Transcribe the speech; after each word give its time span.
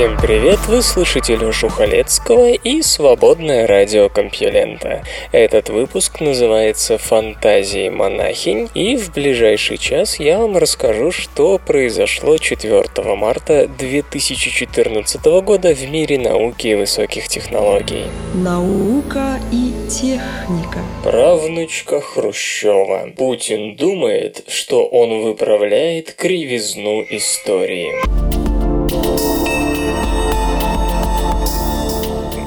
Всем 0.00 0.16
привет, 0.16 0.60
вы 0.66 0.80
слышите 0.80 1.36
Лёшу 1.36 1.68
Халецкого 1.68 2.52
и 2.52 2.80
Свободное 2.80 3.66
радио 3.66 4.08
Компьюлента. 4.08 5.04
Этот 5.30 5.68
выпуск 5.68 6.20
называется 6.20 6.96
«Фантазии 6.96 7.90
монахинь», 7.90 8.70
и 8.72 8.96
в 8.96 9.12
ближайший 9.12 9.76
час 9.76 10.18
я 10.18 10.38
вам 10.38 10.56
расскажу, 10.56 11.10
что 11.10 11.58
произошло 11.58 12.38
4 12.38 12.82
марта 13.14 13.68
2014 13.68 15.22
года 15.42 15.74
в 15.74 15.90
мире 15.90 16.18
науки 16.18 16.68
и 16.68 16.76
высоких 16.76 17.28
технологий. 17.28 18.04
Наука 18.32 19.38
и 19.52 19.74
техника 19.90 20.78
Правнучка 21.04 22.00
Хрущева. 22.00 23.10
Путин 23.18 23.76
думает, 23.76 24.44
что 24.48 24.86
он 24.86 25.24
выправляет 25.24 26.14
кривизну 26.14 27.04
истории. 27.10 28.39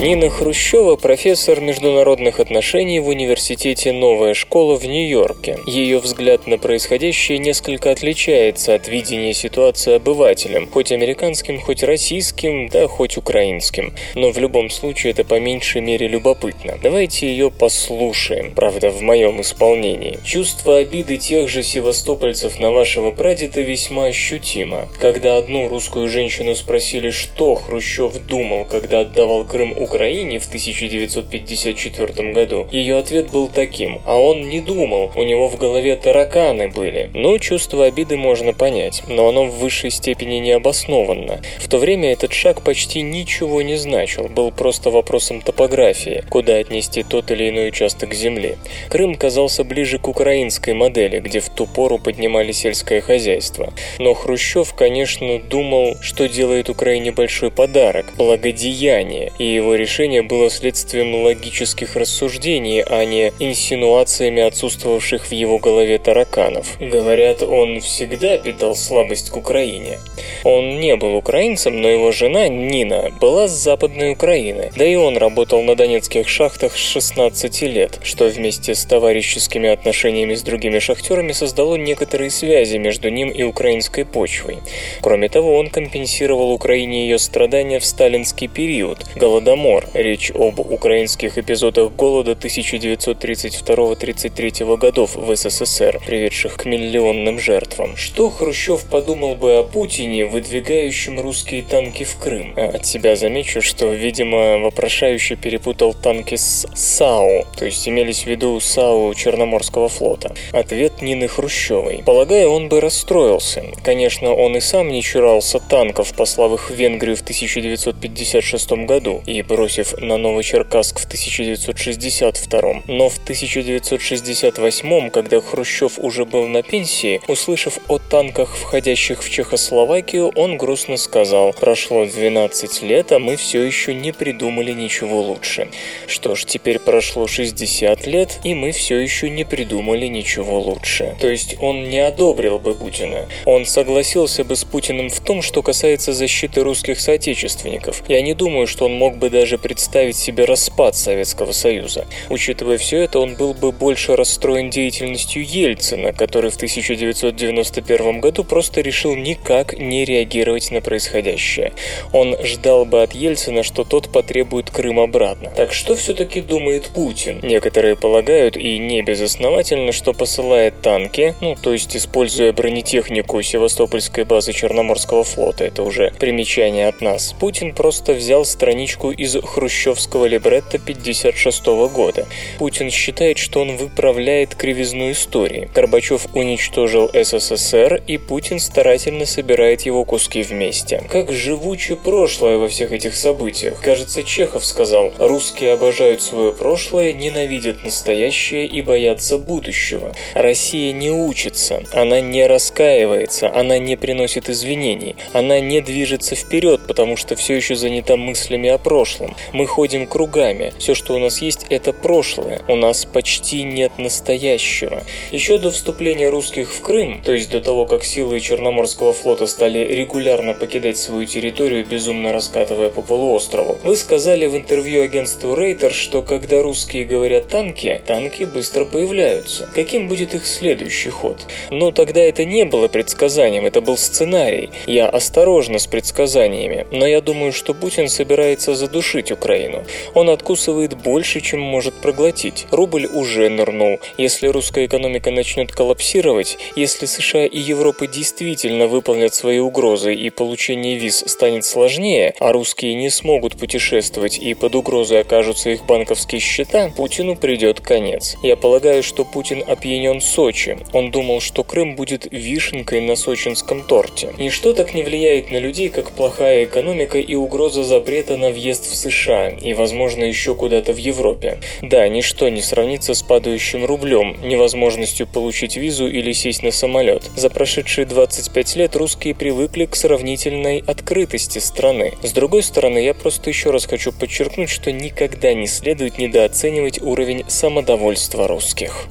Нина 0.04 0.30
Хрущева– 0.30 0.96
профессор 0.98 1.62
международных 1.62 2.42
отношений 2.42 3.00
в 3.00 3.08
университете 3.08 3.94
«Новая 3.94 4.34
школа» 4.34 4.76
в 4.76 4.84
Нью-Йорке. 4.86 5.60
Ее 5.66 6.00
взгляд 6.00 6.46
на 6.46 6.58
происходящее 6.58 7.38
несколько 7.38 7.90
отличается 7.90 8.76
от 8.76 8.90
видения 8.90 9.34
ситуации 9.34 9.94
обывателем, 9.94 10.70
хоть 10.70 10.92
американским, 10.92 11.58
хоть 11.58 11.84
российским, 11.84 12.68
да 12.68 12.90
хоть 12.90 13.16
украинским. 13.16 13.94
Но 14.14 14.32
в 14.32 14.38
любом 14.40 14.70
случае 14.70 15.12
это 15.12 15.24
по 15.24 15.40
меньшей 15.40 15.80
мере 15.80 16.10
любопытно. 16.10 16.78
Давайте 16.84 17.28
ее 17.28 17.50
послушаем, 17.50 18.54
правда, 18.54 18.90
в 18.90 19.00
моем 19.02 19.40
исполнении. 19.40 20.20
Чувство 20.26 20.80
обиды 20.80 21.16
тех 21.16 21.48
же 21.48 21.64
севастопольцев 21.64 22.60
на 22.60 22.72
вашего 22.72 23.12
прадеда 23.12 23.62
весьма 23.62 24.08
ощутимо. 24.08 24.90
Когда 25.00 25.38
одну 25.38 25.70
русскую 25.70 26.10
женщину 26.10 26.56
спросили, 26.56 27.10
что 27.10 27.56
Хрущев 27.56 28.18
думал, 28.28 28.66
когда 28.66 29.00
отдавал 29.00 29.46
Крым 29.46 29.72
Украине, 29.72 29.93
Украине 29.94 30.40
в 30.40 30.48
1954 30.48 32.34
году, 32.34 32.68
ее 32.72 32.98
ответ 32.98 33.30
был 33.30 33.48
таким, 33.48 34.02
а 34.08 34.20
он 34.20 34.50
не 34.50 34.60
думал, 34.60 35.12
у 35.16 35.22
него 35.22 35.48
в 35.48 35.58
голове 35.58 35.96
тараканы 35.96 36.68
были. 36.68 37.12
Ну, 37.14 37.38
чувство 37.38 37.86
обиды 37.86 38.18
можно 38.18 38.54
понять, 38.54 39.04
но 39.08 39.28
оно 39.30 39.46
в 39.46 39.60
высшей 39.60 39.92
степени 39.92 40.38
не 40.38 40.50
обоснованно. 40.50 41.42
В 41.60 41.68
то 41.68 41.78
время 41.78 42.12
этот 42.12 42.34
шаг 42.34 42.64
почти 42.64 43.04
ничего 43.04 43.62
не 43.62 43.76
значил, 43.76 44.30
был 44.30 44.50
просто 44.52 44.90
вопросом 44.90 45.42
топографии, 45.42 46.24
куда 46.28 46.56
отнести 46.56 47.04
тот 47.04 47.30
или 47.30 47.50
иной 47.50 47.68
участок 47.68 48.16
земли. 48.16 48.58
Крым 48.90 49.14
казался 49.14 49.64
ближе 49.64 50.00
к 50.00 50.08
украинской 50.08 50.74
модели, 50.74 51.20
где 51.20 51.40
в 51.40 51.50
ту 51.50 51.68
пору 51.68 52.00
поднимали 52.00 52.52
сельское 52.52 53.00
хозяйство. 53.00 53.72
Но 54.00 54.16
Хрущев, 54.16 54.74
конечно, 54.74 55.38
думал, 55.38 55.98
что 56.02 56.28
делает 56.28 56.70
Украине 56.70 57.12
большой 57.12 57.52
подарок, 57.52 58.08
благодеяние, 58.18 59.32
и 59.38 59.46
его 59.46 59.83
решение 59.84 60.22
было 60.22 60.50
следствием 60.50 61.14
логических 61.24 61.98
рассуждений, 61.98 62.82
а 62.82 63.04
не 63.04 63.34
инсинуациями 63.40 64.42
отсутствовавших 64.42 65.26
в 65.26 65.32
его 65.34 65.58
голове 65.60 65.98
тараканов. 66.00 66.78
Говорят, 66.80 67.44
он 67.44 67.82
всегда 67.82 68.38
питал 68.38 68.76
слабость 68.76 69.30
к 69.30 69.36
Украине. 69.36 70.00
Он 70.46 70.80
не 70.80 70.96
был 70.96 71.18
украинцем, 71.18 71.82
но 71.82 71.90
его 71.90 72.14
жена, 72.14 72.48
Нина, 72.48 73.12
была 73.20 73.50
с 73.50 73.52
Западной 73.52 74.14
Украины, 74.14 74.72
да 74.78 74.86
и 74.86 74.96
он 74.96 75.18
работал 75.18 75.62
на 75.64 75.76
донецких 75.76 76.30
шахтах 76.30 76.78
с 76.78 76.80
16 76.80 77.62
лет, 77.64 78.00
что 78.04 78.30
вместе 78.30 78.76
с 78.76 78.86
товарищескими 78.86 79.68
отношениями 79.70 80.36
с 80.36 80.44
другими 80.44 80.80
шахтерами 80.80 81.34
создало 81.34 81.76
некоторые 81.76 82.30
связи 82.30 82.78
между 82.78 83.10
ним 83.10 83.30
и 83.30 83.44
украинской 83.44 84.06
почвой. 84.06 84.60
Кроме 85.02 85.28
того, 85.28 85.58
он 85.58 85.70
компенсировал 85.70 86.54
Украине 86.54 87.04
ее 87.04 87.20
страдания 87.20 87.80
в 87.80 87.86
сталинский 87.86 88.48
период, 88.48 89.00
голодомор, 89.16 89.63
Гомор. 89.64 89.88
Речь 89.94 90.30
об 90.32 90.60
украинских 90.60 91.38
эпизодах 91.38 91.94
голода 91.94 92.34
1932-33 92.34 94.76
годов 94.76 95.16
в 95.16 95.34
СССР, 95.34 96.02
приведших 96.06 96.58
к 96.58 96.66
миллионным 96.66 97.40
жертвам. 97.40 97.96
Что 97.96 98.30
Хрущев 98.30 98.84
подумал 98.84 99.36
бы 99.36 99.60
о 99.60 99.64
Путине, 99.64 100.26
выдвигающем 100.26 101.22
русские 101.22 101.64
танки 101.64 102.04
в 102.04 102.18
Крым? 102.18 102.52
А 102.58 102.72
от 102.76 102.86
себя 102.86 103.16
замечу, 103.16 103.62
что, 103.62 103.94
видимо, 103.94 104.58
вопрошающий 104.58 105.38
перепутал 105.38 105.94
танки 105.94 106.36
с 106.36 106.68
САУ, 106.76 107.46
то 107.58 107.64
есть 107.64 107.88
имелись 107.88 108.24
в 108.24 108.28
виду 108.28 108.60
САУ 108.60 109.14
Черноморского 109.14 109.88
флота. 109.88 110.36
Ответ 110.52 111.02
Нины 111.02 111.30
Хрущевой. 111.30 112.04
Полагаю, 112.06 112.50
он 112.50 112.68
бы 112.68 112.82
расстроился. 112.82 113.64
Конечно, 113.82 114.34
он 114.34 114.58
и 114.58 114.60
сам 114.60 114.90
не 114.90 115.02
чурался 115.02 115.62
танков, 115.62 116.14
послав 116.18 116.52
их 116.52 116.70
в 116.70 116.74
Венгрию 116.74 117.16
в 117.16 117.22
1956 117.22 118.72
году, 118.86 119.24
и 119.26 119.42
бросив 119.54 119.94
на 120.00 120.18
Новочеркасск 120.18 121.00
в 121.00 121.06
1962 121.06 122.84
но 122.88 123.10
в 123.10 123.18
1968 123.20 125.10
когда 125.12 125.42
Хрущев 125.42 126.00
уже 126.00 126.26
был 126.26 126.48
на 126.48 126.64
пенсии, 126.64 127.22
услышав 127.28 127.78
о 127.88 128.00
танках, 128.00 128.56
входящих 128.58 129.24
в 129.24 129.30
Чехословакию, 129.30 130.32
он 130.36 130.58
грустно 130.58 130.98
сказал 130.98 131.54
«Прошло 131.54 132.06
12 132.06 132.82
лет, 132.82 133.12
а 133.12 133.20
мы 133.20 133.36
все 133.36 133.62
еще 133.62 133.94
не 133.94 134.12
придумали 134.12 134.72
ничего 134.72 135.22
лучше». 135.22 135.68
Что 136.08 136.34
ж, 136.36 136.46
теперь 136.46 136.80
прошло 136.80 137.28
60 137.28 138.08
лет, 138.08 138.40
и 138.44 138.56
мы 138.56 138.72
все 138.72 138.98
еще 138.98 139.30
не 139.30 139.44
придумали 139.44 140.08
ничего 140.08 140.60
лучше. 140.60 141.16
То 141.22 141.30
есть 141.30 141.58
он 141.62 141.90
не 141.90 142.00
одобрил 142.00 142.58
бы 142.58 142.74
Путина. 142.74 143.28
Он 143.46 143.66
согласился 143.66 144.44
бы 144.44 144.56
с 144.56 144.64
Путиным 144.64 145.10
в 145.10 145.20
том, 145.20 145.42
что 145.44 145.62
касается 145.62 146.12
защиты 146.14 146.64
русских 146.64 147.00
соотечественников. 147.00 148.04
Я 148.08 148.22
не 148.22 148.34
думаю, 148.34 148.66
что 148.66 148.86
он 148.86 148.94
мог 148.94 149.18
бы 149.18 149.30
даже 149.30 149.43
представить 149.58 150.16
себе 150.16 150.46
распад 150.46 150.96
Советского 150.96 151.52
Союза. 151.52 152.06
Учитывая 152.30 152.78
все 152.78 153.04
это, 153.04 153.20
он 153.20 153.36
был 153.36 153.54
бы 153.54 153.72
больше 153.72 154.16
расстроен 154.16 154.70
деятельностью 154.70 155.46
Ельцина, 155.46 156.14
который 156.14 156.52
в 156.52 156.56
1991 156.56 158.22
году 158.22 158.44
просто 158.44 158.82
решил 158.82 159.16
никак 159.16 159.78
не 159.78 160.06
реагировать 160.06 160.72
на 160.72 160.82
происходящее. 160.82 161.74
Он 162.12 162.36
ждал 162.44 162.86
бы 162.86 163.04
от 163.04 163.14
Ельцина, 163.14 163.64
что 163.64 163.84
тот 163.84 164.12
потребует 164.12 164.70
Крым 164.72 165.00
обратно. 165.00 165.52
Так 165.56 165.74
что 165.74 165.96
все-таки 165.96 166.42
думает 166.42 166.88
Путин? 166.88 167.40
Некоторые 167.44 167.96
полагают, 167.96 168.58
и 168.58 168.78
не 168.80 169.02
безосновательно, 169.02 169.92
что 169.92 170.14
посылает 170.14 170.82
танки, 170.82 171.36
ну, 171.42 171.56
то 171.56 171.74
есть 171.74 171.96
используя 171.96 172.54
бронетехнику 172.54 173.42
Севастопольской 173.42 174.24
базы 174.24 174.54
Черноморского 174.54 175.24
флота, 175.24 175.66
это 175.66 175.84
уже 175.84 176.12
примечание 176.20 176.88
от 176.88 177.02
нас. 177.02 177.34
Путин 177.40 177.74
просто 177.74 178.14
взял 178.14 178.46
страничку 178.46 179.12
из 179.12 179.33
хрущевского 179.42 180.26
либретто 180.26 180.78
56 180.78 181.66
года. 181.92 182.26
Путин 182.60 182.90
считает, 182.90 183.38
что 183.38 183.62
он 183.62 183.78
выправляет 183.78 184.56
кривизну 184.56 185.12
истории. 185.12 185.70
Горбачев 185.74 186.28
уничтожил 186.34 187.10
СССР, 187.14 188.02
и 188.08 188.18
Путин 188.18 188.60
старательно 188.60 189.26
собирает 189.26 189.82
его 189.82 190.06
куски 190.06 190.42
вместе. 190.42 191.04
Как 191.10 191.32
живуче 191.32 191.96
прошлое 191.96 192.58
во 192.58 192.68
всех 192.68 192.92
этих 192.92 193.16
событиях. 193.16 193.82
Кажется, 193.82 194.24
Чехов 194.24 194.66
сказал, 194.66 195.14
русские 195.18 195.74
обожают 195.74 196.22
свое 196.22 196.54
прошлое, 196.54 197.14
ненавидят 197.14 197.84
настоящее 197.84 198.66
и 198.66 198.82
боятся 198.82 199.38
будущего. 199.38 200.14
Россия 200.34 200.92
не 200.94 201.10
учится, 201.12 201.84
она 201.94 202.22
не 202.22 202.46
раскаивается, 202.46 203.54
она 203.54 203.78
не 203.78 203.96
приносит 203.96 204.50
извинений, 204.50 205.16
она 205.34 205.60
не 205.60 205.82
движется 205.82 206.36
вперед, 206.36 206.82
потому 206.88 207.18
что 207.18 207.36
все 207.36 207.56
еще 207.56 207.76
занята 207.76 208.18
мыслями 208.18 208.70
о 208.70 208.78
прошлом. 208.78 209.23
Мы 209.52 209.66
ходим 209.68 210.08
кругами. 210.08 210.74
Все, 210.78 210.96
что 210.96 211.14
у 211.14 211.20
нас 211.20 211.42
есть, 211.42 211.66
это 211.70 211.94
прошлое. 211.94 212.62
У 212.68 212.76
нас 212.76 213.06
почти 213.06 213.64
нет 213.64 213.98
настоящего. 213.98 215.04
Еще 215.32 215.58
до 215.58 215.72
вступления 215.72 216.30
русских 216.30 216.72
в 216.72 216.82
Крым, 216.82 217.22
то 217.24 217.32
есть 217.32 217.50
до 217.50 217.62
того, 217.62 217.86
как 217.86 218.04
силы 218.04 218.40
Черноморского 218.40 219.14
флота 219.14 219.48
стали 219.48 219.80
регулярно 219.80 220.54
покидать 220.54 220.98
свою 220.98 221.26
территорию, 221.26 221.86
безумно 221.86 222.34
раскатывая 222.34 222.90
по 222.90 223.02
полуострову, 223.02 223.78
вы 223.84 223.96
сказали 223.96 224.48
в 224.48 224.56
интервью 224.56 225.04
агентству 225.04 225.56
Рейтер, 225.56 225.94
что 225.94 226.22
когда 226.22 226.62
русские 226.62 227.06
говорят 227.06 227.48
«танки», 227.48 228.02
танки 228.06 228.44
быстро 228.44 228.86
появляются. 228.86 229.70
Каким 229.74 230.08
будет 230.08 230.34
их 230.34 230.46
следующий 230.46 231.10
ход? 231.10 231.46
Но 231.70 231.92
тогда 231.92 232.22
это 232.22 232.46
не 232.46 232.66
было 232.66 232.88
предсказанием, 232.88 233.66
это 233.66 233.82
был 233.82 233.98
сценарий. 233.98 234.72
Я 234.88 235.08
осторожно 235.08 235.80
с 235.80 235.88
предсказаниями, 235.88 236.88
но 236.92 237.06
я 237.06 237.22
думаю, 237.22 237.54
что 237.54 237.74
Путин 237.74 238.10
собирается 238.10 238.76
задушить 238.76 239.13
задушить 239.14 239.32
Украину. 239.32 239.84
Он 240.14 240.30
откусывает 240.30 240.96
больше, 241.02 241.42
чем 241.42 241.60
может 241.60 241.94
проглотить. 241.94 242.66
Рубль 242.72 243.06
уже 243.06 243.50
нырнул. 243.50 244.00
Если 244.18 244.48
русская 244.48 244.86
экономика 244.86 245.32
начнет 245.32 245.72
коллапсировать, 245.72 246.58
если 246.76 247.06
США 247.06 247.46
и 247.46 247.60
Европа 247.60 248.08
действительно 248.08 248.88
выполнят 248.88 249.34
свои 249.34 249.60
угрозы 249.60 250.14
и 250.14 250.30
получение 250.30 250.98
виз 250.98 251.24
станет 251.28 251.66
сложнее, 251.66 252.34
а 252.40 252.52
русские 252.52 252.96
не 252.96 253.10
смогут 253.10 253.58
путешествовать 253.58 254.40
и 254.40 254.54
под 254.54 254.76
угрозой 254.76 255.22
окажутся 255.22 255.70
их 255.70 255.86
банковские 255.86 256.42
счета, 256.42 256.92
Путину 256.96 257.36
придет 257.36 257.80
конец. 257.80 258.36
Я 258.44 258.56
полагаю, 258.56 259.04
что 259.04 259.26
Путин 259.26 259.64
опьянен 259.68 260.22
Сочи. 260.22 260.78
Он 260.94 261.12
думал, 261.12 261.42
что 261.42 261.64
Крым 261.64 261.96
будет 261.96 262.28
вишенкой 262.32 263.02
на 263.02 263.16
сочинском 263.16 263.84
торте. 263.84 264.34
Ничто 264.38 264.74
так 264.74 264.94
не 264.94 265.04
влияет 265.04 265.52
на 265.52 265.58
людей, 265.58 265.90
как 265.90 266.12
плохая 266.12 266.66
экономика 266.66 267.20
и 267.20 267.36
угроза 267.36 267.84
запрета 267.84 268.38
на 268.38 268.50
въезд 268.50 268.86
в 268.86 268.96
США 269.12 269.50
и, 269.50 269.74
возможно, 269.74 270.24
еще 270.24 270.56
куда-то 270.56 270.94
в 270.94 270.98
Европе. 270.98 271.60
Да, 271.82 272.08
ничто 272.08 272.50
не 272.50 272.62
сравнится 272.62 273.14
с 273.14 273.22
падающим 273.22 273.86
рублем, 273.86 274.38
невозможностью 274.44 275.28
получить 275.28 275.76
визу 275.76 276.08
или 276.08 276.32
сесть 276.32 276.64
на 276.64 276.72
самолет. 276.72 277.30
За 277.36 277.50
прошедшие 277.50 278.06
25 278.06 278.76
лет 278.76 278.96
русские 278.96 279.36
привыкли 279.36 279.86
к 279.86 279.96
сравнительной 279.96 280.84
открытости 280.86 281.60
страны. 281.60 282.14
С 282.22 282.32
другой 282.32 282.64
стороны, 282.64 283.00
я 283.00 283.14
просто 283.14 283.50
еще 283.50 283.72
раз 283.72 283.86
хочу 283.86 284.12
подчеркнуть, 284.12 284.70
что 284.70 284.92
никогда 284.92 285.54
не 285.54 285.68
следует 285.68 286.18
недооценивать 286.18 287.02
уровень 287.02 287.44
самодовольства 287.48 288.48
русских. 288.48 289.08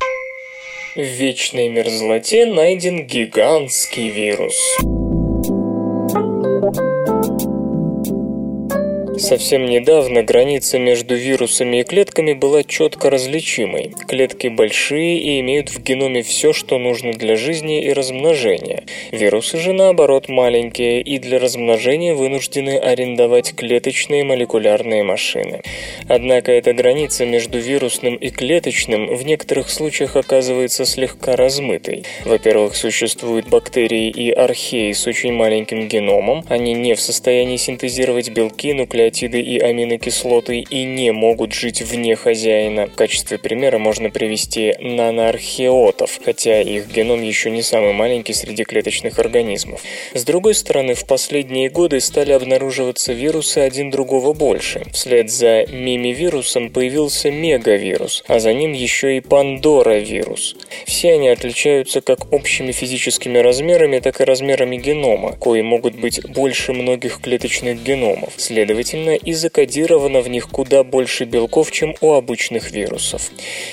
В 0.95 1.01
вечной 1.01 1.69
мерзлоте 1.69 2.45
найден 2.47 3.07
гигантский 3.07 4.11
вирус. 4.11 4.79
Совсем 9.23 9.67
недавно 9.67 10.25
граница 10.25 10.81
между 10.81 11.15
вирусами 11.15 11.77
и 11.79 11.85
клетками 11.85 12.33
была 12.33 12.65
четко 12.65 13.09
различимой. 13.09 13.93
Клетки 14.09 14.49
большие 14.49 15.17
и 15.21 15.39
имеют 15.39 15.71
в 15.71 15.81
геноме 15.81 16.25
все, 16.25 16.53
что 16.53 16.77
нужно 16.77 17.13
для 17.13 17.37
жизни 17.37 17.85
и 17.85 17.93
размножения. 17.93 18.83
Вирусы 19.13 19.59
же, 19.59 19.73
наоборот, 19.73 20.29
маленькие 20.29 21.03
и 21.03 21.21
для 21.21 21.39
размножения 21.39 22.15
вынуждены 22.15 22.77
арендовать 22.77 23.55
клеточные 23.55 24.25
молекулярные 24.25 25.05
машины. 25.05 25.63
Однако 26.09 26.51
эта 26.51 26.73
граница 26.73 27.25
между 27.25 27.61
вирусным 27.61 28.17
и 28.17 28.29
клеточным 28.31 29.15
в 29.15 29.25
некоторых 29.25 29.71
случаях 29.71 30.17
оказывается 30.17 30.85
слегка 30.85 31.37
размытой. 31.37 32.03
Во-первых, 32.25 32.75
существуют 32.75 33.49
бактерии 33.49 34.11
и 34.11 34.33
археи 34.33 34.91
с 34.91 35.07
очень 35.07 35.33
маленьким 35.33 35.87
геномом, 35.87 36.45
они 36.49 36.75
не 36.75 36.95
в 36.97 37.01
состоянии 37.01 37.57
синтезировать 37.57 38.31
белки, 38.31 38.73
нуклеотиды, 38.73 39.12
нуклеотиды 39.13 39.41
и 39.41 39.59
аминокислоты 39.59 40.61
и 40.61 40.85
не 40.85 41.13
могут 41.13 41.53
жить 41.53 41.83
вне 41.83 42.17
хозяина. 42.17 42.87
В 42.87 42.95
качестве 42.95 43.39
примера 43.39 43.79
можно 43.79 44.11
привести 44.11 44.75
наноархеотов, 44.81 46.21
хотя 46.25 46.61
их 46.61 46.91
геном 46.93 47.23
еще 47.23 47.51
не 47.51 47.63
самый 47.63 47.93
маленький 47.93 48.33
среди 48.33 48.65
клеточных 48.65 49.19
организмов. 49.19 49.83
С 50.15 50.25
другой 50.25 50.55
стороны, 50.55 50.95
в 50.95 51.07
последние 51.07 51.69
годы 51.69 52.01
стали 52.01 52.33
обнаруживаться 52.33 53.13
вирусы 53.13 53.59
один 53.59 53.91
другого 53.91 54.33
больше. 54.33 54.83
Вслед 54.93 55.31
за 55.31 55.67
мимивирусом 55.67 56.71
появился 56.71 57.31
мегавирус, 57.31 58.25
а 58.27 58.39
за 58.39 58.53
ним 58.55 58.73
еще 58.73 59.17
и 59.17 59.21
пандора-вирус. 59.21 60.57
Все 60.87 61.13
они 61.13 61.29
отличаются 61.29 62.01
как 62.01 62.33
общими 62.33 62.73
физическими 62.73 63.39
размерами, 63.39 64.01
так 64.01 64.21
и 64.21 64.25
размерами 64.25 64.77
генома, 64.77 65.33
кои 65.39 65.63
могут 65.63 65.95
быть 65.97 66.21
больше 66.29 66.73
многих 66.73 67.21
клеточных 67.21 67.83
геномов. 67.83 68.33
Следовательно, 68.37 69.02
Следовательно, 69.03 69.15
и 69.15 69.33
закодировано 69.33 70.21
в 70.21 70.29
них 70.29 70.49
куда 70.49 70.85
больше 70.85 71.25
белков, 71.25 71.71
чем 71.71 71.95
у 72.01 72.13
обычных 72.13 72.71
вирусов. 72.71 73.31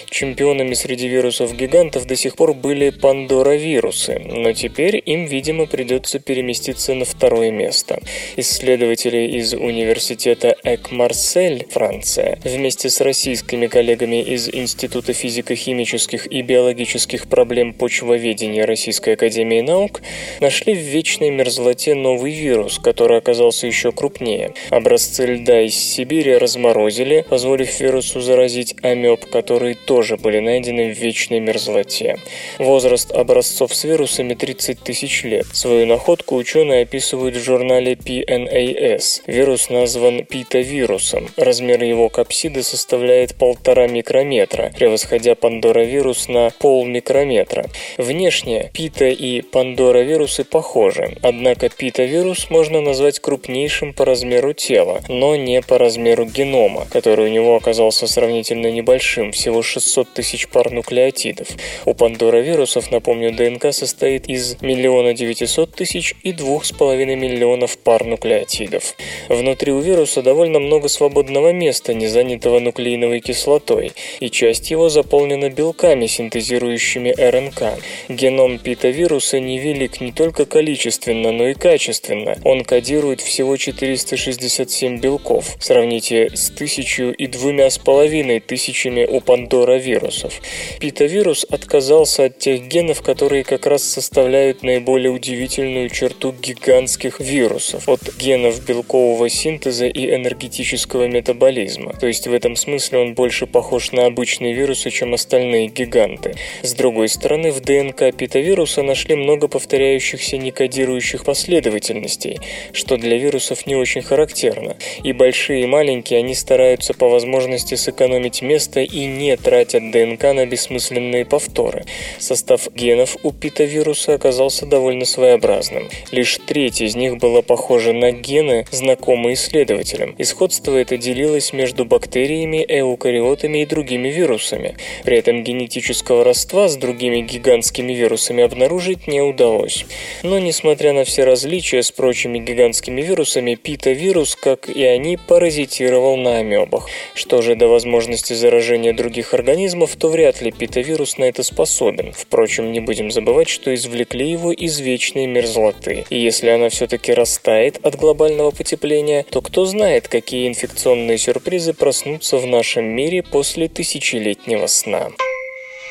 Чемпионами 0.10 0.74
среди 0.74 1.08
вирусов-гигантов 1.08 2.06
до 2.06 2.16
сих 2.16 2.36
пор 2.36 2.54
были 2.54 2.90
пандора-вирусы, 2.90 4.20
но 4.20 4.54
теперь 4.54 5.02
им, 5.06 5.26
видимо, 5.26 5.66
придется 5.66 6.20
переместиться 6.20 6.94
на 6.94 7.06
второе 7.06 7.52
место. 7.52 8.00
Исследователи 8.38 9.38
из 9.38 9.54
университета 9.54 10.56
Эк-Марсель, 10.64 11.66
Франция, 11.70 12.40
вместе 12.44 12.90
с 12.90 13.02
российскими 13.02 13.68
коллегами 13.68 14.22
из 14.22 14.50
Института 14.50 15.14
физико-химических 15.14 16.32
и 16.32 16.42
биологических 16.42 17.28
проблем 17.28 17.74
почвоведения 17.74 18.66
Российской 18.66 19.14
Академии 19.14 19.62
Наук 19.62 20.02
нашли 20.40 20.74
в 20.74 20.80
вечной 20.80 21.30
мерзлоте 21.30 21.96
новый 21.96 22.32
вирус, 22.32 22.80
который 22.80 23.18
оказался 23.18 23.68
еще 23.68 23.92
крупнее. 23.92 24.54
Образцы 24.70 25.09
Образцы 25.10 25.26
льда 25.26 25.62
из 25.62 25.74
Сибири 25.74 26.38
разморозили, 26.38 27.26
позволив 27.28 27.80
вирусу 27.80 28.22
заразить 28.22 28.76
амеб, 28.84 29.26
которые 29.26 29.74
тоже 29.74 30.18
были 30.18 30.38
найдены 30.38 30.94
в 30.94 30.98
вечной 31.00 31.40
мерзлоте. 31.40 32.20
Возраст 32.60 33.12
образцов 33.12 33.74
с 33.74 33.86
вирусами 33.86 34.36
30 34.36 34.80
тысяч 34.82 35.24
лет. 35.24 35.48
Свою 35.52 35.88
находку 35.88 36.36
ученые 36.36 36.84
описывают 36.84 37.36
в 37.36 37.44
журнале 37.44 37.94
PNAS. 37.94 39.24
Вирус 39.26 39.72
назван 39.72 40.26
питовирусом. 40.26 41.30
Размер 41.38 41.84
его 41.84 42.10
капсиды 42.10 42.62
составляет 42.62 43.34
полтора 43.34 43.88
микрометра, 43.88 44.72
превосходя 44.78 45.34
пандоровирус 45.34 46.28
на 46.28 46.52
полмикрометра. 46.60 47.66
Внешне 47.98 48.70
пита 48.74 49.08
и 49.08 49.42
пандоровирусы 49.42 50.44
похожи, 50.44 51.18
однако 51.24 51.70
питовирус 51.70 52.52
можно 52.52 52.80
назвать 52.82 53.20
крупнейшим 53.20 53.94
по 53.94 54.06
размеру 54.06 54.54
тела, 54.54 54.99
но 55.08 55.36
не 55.36 55.62
по 55.62 55.78
размеру 55.78 56.26
генома, 56.26 56.88
который 56.92 57.26
у 57.26 57.30
него 57.30 57.56
оказался 57.56 58.08
сравнительно 58.08 58.72
небольшим, 58.72 59.32
всего 59.32 59.62
600 59.62 60.14
тысяч 60.14 60.48
пар 60.48 60.72
нуклеотидов. 60.72 61.48
У 61.86 61.94
пандоровирусов, 61.94 62.92
напомню, 62.92 63.32
ДНК 63.32 63.74
состоит 63.74 64.28
из 64.28 64.62
миллиона 64.62 65.14
900 65.14 65.72
тысяч 65.72 66.16
и 66.24 66.32
2,5 66.32 67.16
миллионов 67.16 67.78
пар 67.78 68.04
нуклеотидов. 68.04 68.96
Внутри 69.30 69.72
у 69.72 69.80
вируса 69.80 70.22
довольно 70.22 70.60
много 70.60 70.88
свободного 70.88 71.52
места, 71.52 71.94
не 71.94 72.08
занятого 72.08 72.60
нуклеиновой 72.60 73.20
кислотой, 73.20 73.94
и 74.20 74.30
часть 74.30 74.72
его 74.72 74.90
заполнена 74.90 75.50
белками, 75.50 76.08
синтезирующими 76.08 77.14
РНК. 77.18 77.80
Геном 78.10 78.60
питовируса 78.60 79.40
невелик 79.40 80.02
не 80.02 80.12
только 80.12 80.46
количественно, 80.46 81.32
но 81.32 81.48
и 81.48 81.54
качественно. 81.54 82.38
Он 82.44 82.64
кодирует 82.64 83.22
всего 83.22 83.58
467 83.58 84.89
белков. 84.98 85.56
Сравните 85.60 86.32
с 86.34 86.50
тысячу 86.50 87.12
и 87.12 87.28
двумя 87.28 87.70
с 87.70 87.78
половиной 87.78 88.40
тысячами 88.40 89.06
у 89.06 89.22
Пандора 89.22 89.78
вирусов. 89.78 90.42
Питовирус 90.80 91.46
отказался 91.50 92.26
от 92.26 92.40
тех 92.40 92.68
генов, 92.68 93.02
которые 93.02 93.44
как 93.44 93.66
раз 93.68 93.84
составляют 93.84 94.64
наиболее 94.64 95.12
удивительную 95.12 95.90
черту 95.90 96.34
гигантских 96.34 97.20
вирусов, 97.20 97.88
от 97.88 98.02
генов 98.18 98.66
белкового 98.66 99.30
синтеза 99.30 99.86
и 99.88 100.14
энергетического 100.14 101.08
метаболизма. 101.08 101.94
То 101.94 102.08
есть 102.08 102.28
в 102.28 102.34
этом 102.34 102.56
смысле 102.56 103.00
он 103.00 103.14
больше 103.14 103.46
похож 103.46 103.92
на 103.92 104.06
обычные 104.06 104.54
вирусы, 104.54 104.90
чем 104.90 105.14
остальные 105.14 105.68
гиганты. 105.68 106.36
С 106.64 106.74
другой 106.74 107.10
стороны, 107.10 107.52
в 107.52 107.60
ДНК 107.62 108.16
питовируса 108.16 108.84
нашли 108.84 109.16
много 109.16 109.48
повторяющихся 109.48 110.38
некодирующих 110.38 111.26
последовательностей, 111.26 112.40
что 112.74 112.98
для 112.98 113.18
вирусов 113.18 113.66
не 113.66 113.76
очень 113.76 114.02
характерно. 114.02 114.78
И 115.04 115.14
большие, 115.14 115.64
и 115.64 115.66
маленькие, 115.66 116.20
они 116.20 116.36
стараются 116.36 116.94
по 116.94 117.10
возможности 117.10 117.76
сэкономить 117.76 118.42
место 118.42 118.82
и 118.82 119.06
не 119.06 119.36
тратят 119.38 119.92
ДНК 119.92 120.24
на 120.34 120.46
бессмысленные 120.46 121.26
повторы. 121.26 121.86
Состав 122.18 122.68
генов 122.74 123.18
у 123.24 123.32
питовируса 123.32 124.14
оказался 124.14 124.66
довольно 124.66 125.06
своеобразным. 125.06 125.90
Лишь 126.12 126.40
треть 126.46 126.82
из 126.82 126.96
них 126.96 127.18
была 127.18 127.42
похожа 127.42 127.94
на 127.94 128.12
гены, 128.12 128.66
знакомые 128.72 129.34
исследователям. 129.34 130.12
И 130.18 130.24
сходство 130.24 130.76
это 130.76 130.98
делилось 130.98 131.54
между 131.54 131.86
бактериями, 131.86 132.66
эукариотами 132.68 133.60
и 133.60 133.66
другими 133.66 134.10
вирусами. 134.10 134.76
При 135.04 135.18
этом 135.18 135.44
генетического 135.44 136.24
родства 136.24 136.68
с 136.68 136.76
другими 136.76 137.22
гигантскими 137.22 137.94
вирусами 137.94 138.44
обнаружить 138.44 139.08
не 139.08 139.22
удалось. 139.22 139.86
Но, 140.24 140.40
несмотря 140.40 140.94
на 140.94 141.04
все 141.04 141.24
различия 141.24 141.84
с 141.84 141.92
прочими 141.92 142.40
гигантскими 142.40 143.02
вирусами, 143.02 143.56
питовирус, 143.56 144.36
как 144.36 144.69
и 144.70 144.84
они 144.84 145.18
паразитировал 145.18 146.18
на 146.18 146.38
амебах. 146.38 146.88
Что 147.14 147.42
же 147.42 147.56
до 147.56 147.68
возможности 147.68 148.34
заражения 148.34 148.94
других 148.94 149.34
организмов, 149.34 149.96
то 149.96 150.10
вряд 150.10 150.42
ли 150.42 150.52
питовирус 150.52 151.18
на 151.18 151.26
это 151.26 151.44
способен. 151.44 152.14
Впрочем, 152.14 152.72
не 152.72 152.80
будем 152.80 153.12
забывать, 153.12 153.50
что 153.50 153.74
извлекли 153.74 154.30
его 154.30 154.52
из 154.52 154.80
вечной 154.80 155.26
мерзлоты. 155.26 156.06
И 156.10 156.20
если 156.20 156.50
она 156.50 156.70
все-таки 156.70 157.14
растает 157.14 157.80
от 157.84 157.96
глобального 157.96 158.52
потепления, 158.52 159.26
то 159.30 159.42
кто 159.42 159.66
знает, 159.66 160.08
какие 160.08 160.48
инфекционные 160.48 161.18
сюрпризы 161.18 161.74
проснутся 161.74 162.38
в 162.38 162.46
нашем 162.46 162.86
мире 162.86 163.24
после 163.24 163.68
тысячелетнего 163.68 164.68
сна. 164.68 165.12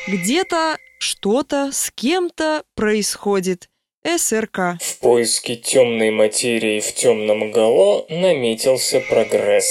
Где-то 0.07 0.77
что-то 0.99 1.71
с 1.71 1.91
кем-то 1.91 2.63
происходит. 2.75 3.68
СРК. 4.05 4.77
В 4.81 4.99
поиске 4.99 5.55
темной 5.57 6.09
материи 6.11 6.79
в 6.79 6.93
темном 6.93 7.51
гало 7.51 8.05
наметился 8.09 9.01
прогресс. 9.01 9.69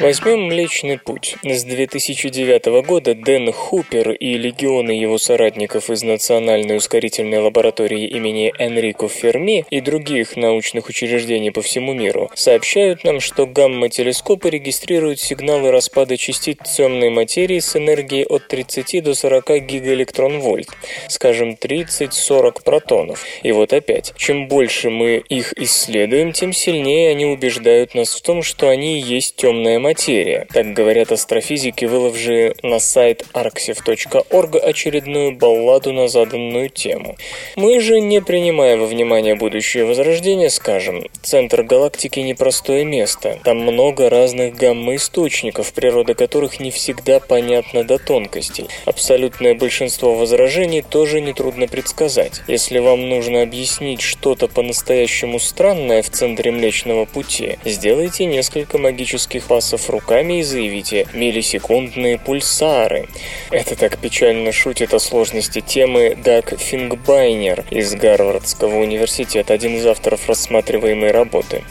Возьмем 0.00 0.42
Млечный 0.48 0.98
Путь. 0.98 1.36
С 1.42 1.64
2009 1.64 2.66
года 2.86 3.14
Дэн 3.14 3.50
Хупер 3.50 4.10
и 4.10 4.36
легионы 4.36 4.90
его 4.90 5.16
соратников 5.16 5.88
из 5.88 6.02
Национальной 6.02 6.76
ускорительной 6.76 7.38
лаборатории 7.38 8.06
имени 8.06 8.52
Энрико 8.58 9.08
Ферми 9.08 9.64
и 9.70 9.80
других 9.80 10.36
научных 10.36 10.88
учреждений 10.88 11.50
по 11.50 11.62
всему 11.62 11.94
миру 11.94 12.30
сообщают 12.34 13.04
нам, 13.04 13.20
что 13.20 13.46
гамма-телескопы 13.46 14.50
регистрируют 14.50 15.18
сигналы 15.18 15.70
распада 15.70 16.18
частиц 16.18 16.58
темной 16.76 17.08
материи 17.08 17.58
с 17.58 17.74
энергией 17.74 18.26
от 18.26 18.48
30 18.48 19.02
до 19.02 19.14
40 19.14 19.64
гигаэлектрон-вольт, 19.64 20.68
скажем, 21.08 21.56
30-40 21.58 22.62
протонов. 22.62 23.24
И 23.42 23.50
вот 23.50 23.72
опять, 23.72 24.12
чем 24.16 24.46
больше 24.46 24.90
мы 24.90 25.22
их 25.26 25.54
исследуем, 25.56 26.32
тем 26.32 26.52
сильнее 26.52 27.10
они 27.10 27.24
убеждают 27.24 27.94
нас 27.94 28.14
в 28.14 28.20
том, 28.20 28.42
что 28.42 28.68
они 28.68 29.00
и 29.00 29.02
есть 29.02 29.36
темная 29.36 29.78
материя. 29.78 29.85
Так 30.52 30.72
говорят 30.72 31.12
астрофизики, 31.12 31.84
выложившие 31.84 32.54
на 32.62 32.78
сайт 32.78 33.24
arxiv.org 33.34 34.56
очередную 34.56 35.36
балладу 35.36 35.92
на 35.92 36.08
заданную 36.08 36.68
тему. 36.68 37.16
Мы 37.56 37.80
же, 37.80 38.00
не 38.00 38.20
принимая 38.20 38.76
во 38.76 38.86
внимание 38.86 39.34
будущее 39.34 39.84
возрождение, 39.84 40.50
скажем, 40.50 41.06
центр 41.22 41.62
галактики 41.62 42.20
непростое 42.20 42.84
место. 42.84 43.38
Там 43.44 43.58
много 43.58 44.08
разных 44.08 44.56
гамма-источников, 44.56 45.72
природа 45.72 46.14
которых 46.14 46.60
не 46.60 46.70
всегда 46.70 47.20
понятна 47.20 47.84
до 47.84 47.98
тонкостей. 47.98 48.66
Абсолютное 48.84 49.54
большинство 49.54 50.14
возражений 50.14 50.82
тоже 50.82 51.20
нетрудно 51.20 51.68
предсказать. 51.68 52.42
Если 52.48 52.78
вам 52.78 53.08
нужно 53.08 53.42
объяснить 53.42 54.00
что-то 54.00 54.48
по-настоящему 54.48 55.38
странное 55.38 56.02
в 56.02 56.10
центре 56.10 56.50
Млечного 56.50 57.04
Пути, 57.04 57.58
сделайте 57.64 58.24
несколько 58.24 58.78
магических 58.78 59.44
пасов 59.44 59.75
пальцев 59.76 59.90
руками 59.90 60.40
и 60.40 60.42
заявите 60.42 61.06
«миллисекундные 61.12 62.18
пульсары». 62.18 63.06
Это 63.50 63.76
так 63.76 63.98
печально 63.98 64.52
шутит 64.52 64.94
о 64.94 64.98
сложности 64.98 65.60
темы 65.60 66.16
Даг 66.16 66.58
Фингбайнер 66.58 67.64
из 67.70 67.94
Гарвардского 67.94 68.76
университета, 68.76 69.54
один 69.54 69.76
из 69.76 69.86
авторов 69.86 70.28
рассматриваемой 70.28 71.10
работы. 71.10 71.62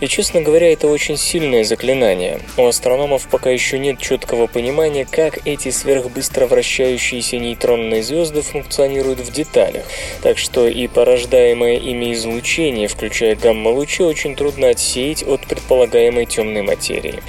И, 0.00 0.06
честно 0.06 0.42
говоря, 0.42 0.72
это 0.72 0.88
очень 0.88 1.16
сильное 1.16 1.64
заклинание. 1.64 2.40
У 2.56 2.66
астрономов 2.66 3.26
пока 3.30 3.50
еще 3.50 3.78
нет 3.78 3.98
четкого 3.98 4.46
понимания, 4.46 5.06
как 5.10 5.46
эти 5.46 5.70
сверхбыстро 5.70 6.46
вращающиеся 6.46 7.38
нейтронные 7.38 8.02
звезды 8.02 8.42
функционируют 8.42 9.20
в 9.20 9.32
деталях. 9.32 9.84
Так 10.22 10.38
что 10.38 10.68
и 10.68 10.86
порождаемое 10.88 11.76
ими 11.76 12.12
излучение, 12.12 12.88
включая 12.88 13.34
гамма-лучи, 13.34 14.02
очень 14.02 14.36
трудно 14.36 14.68
отсеять 14.68 15.22
от 15.22 15.46
предполагаемой 15.46 16.26
темной 16.26 16.62
материи. 16.62 17.22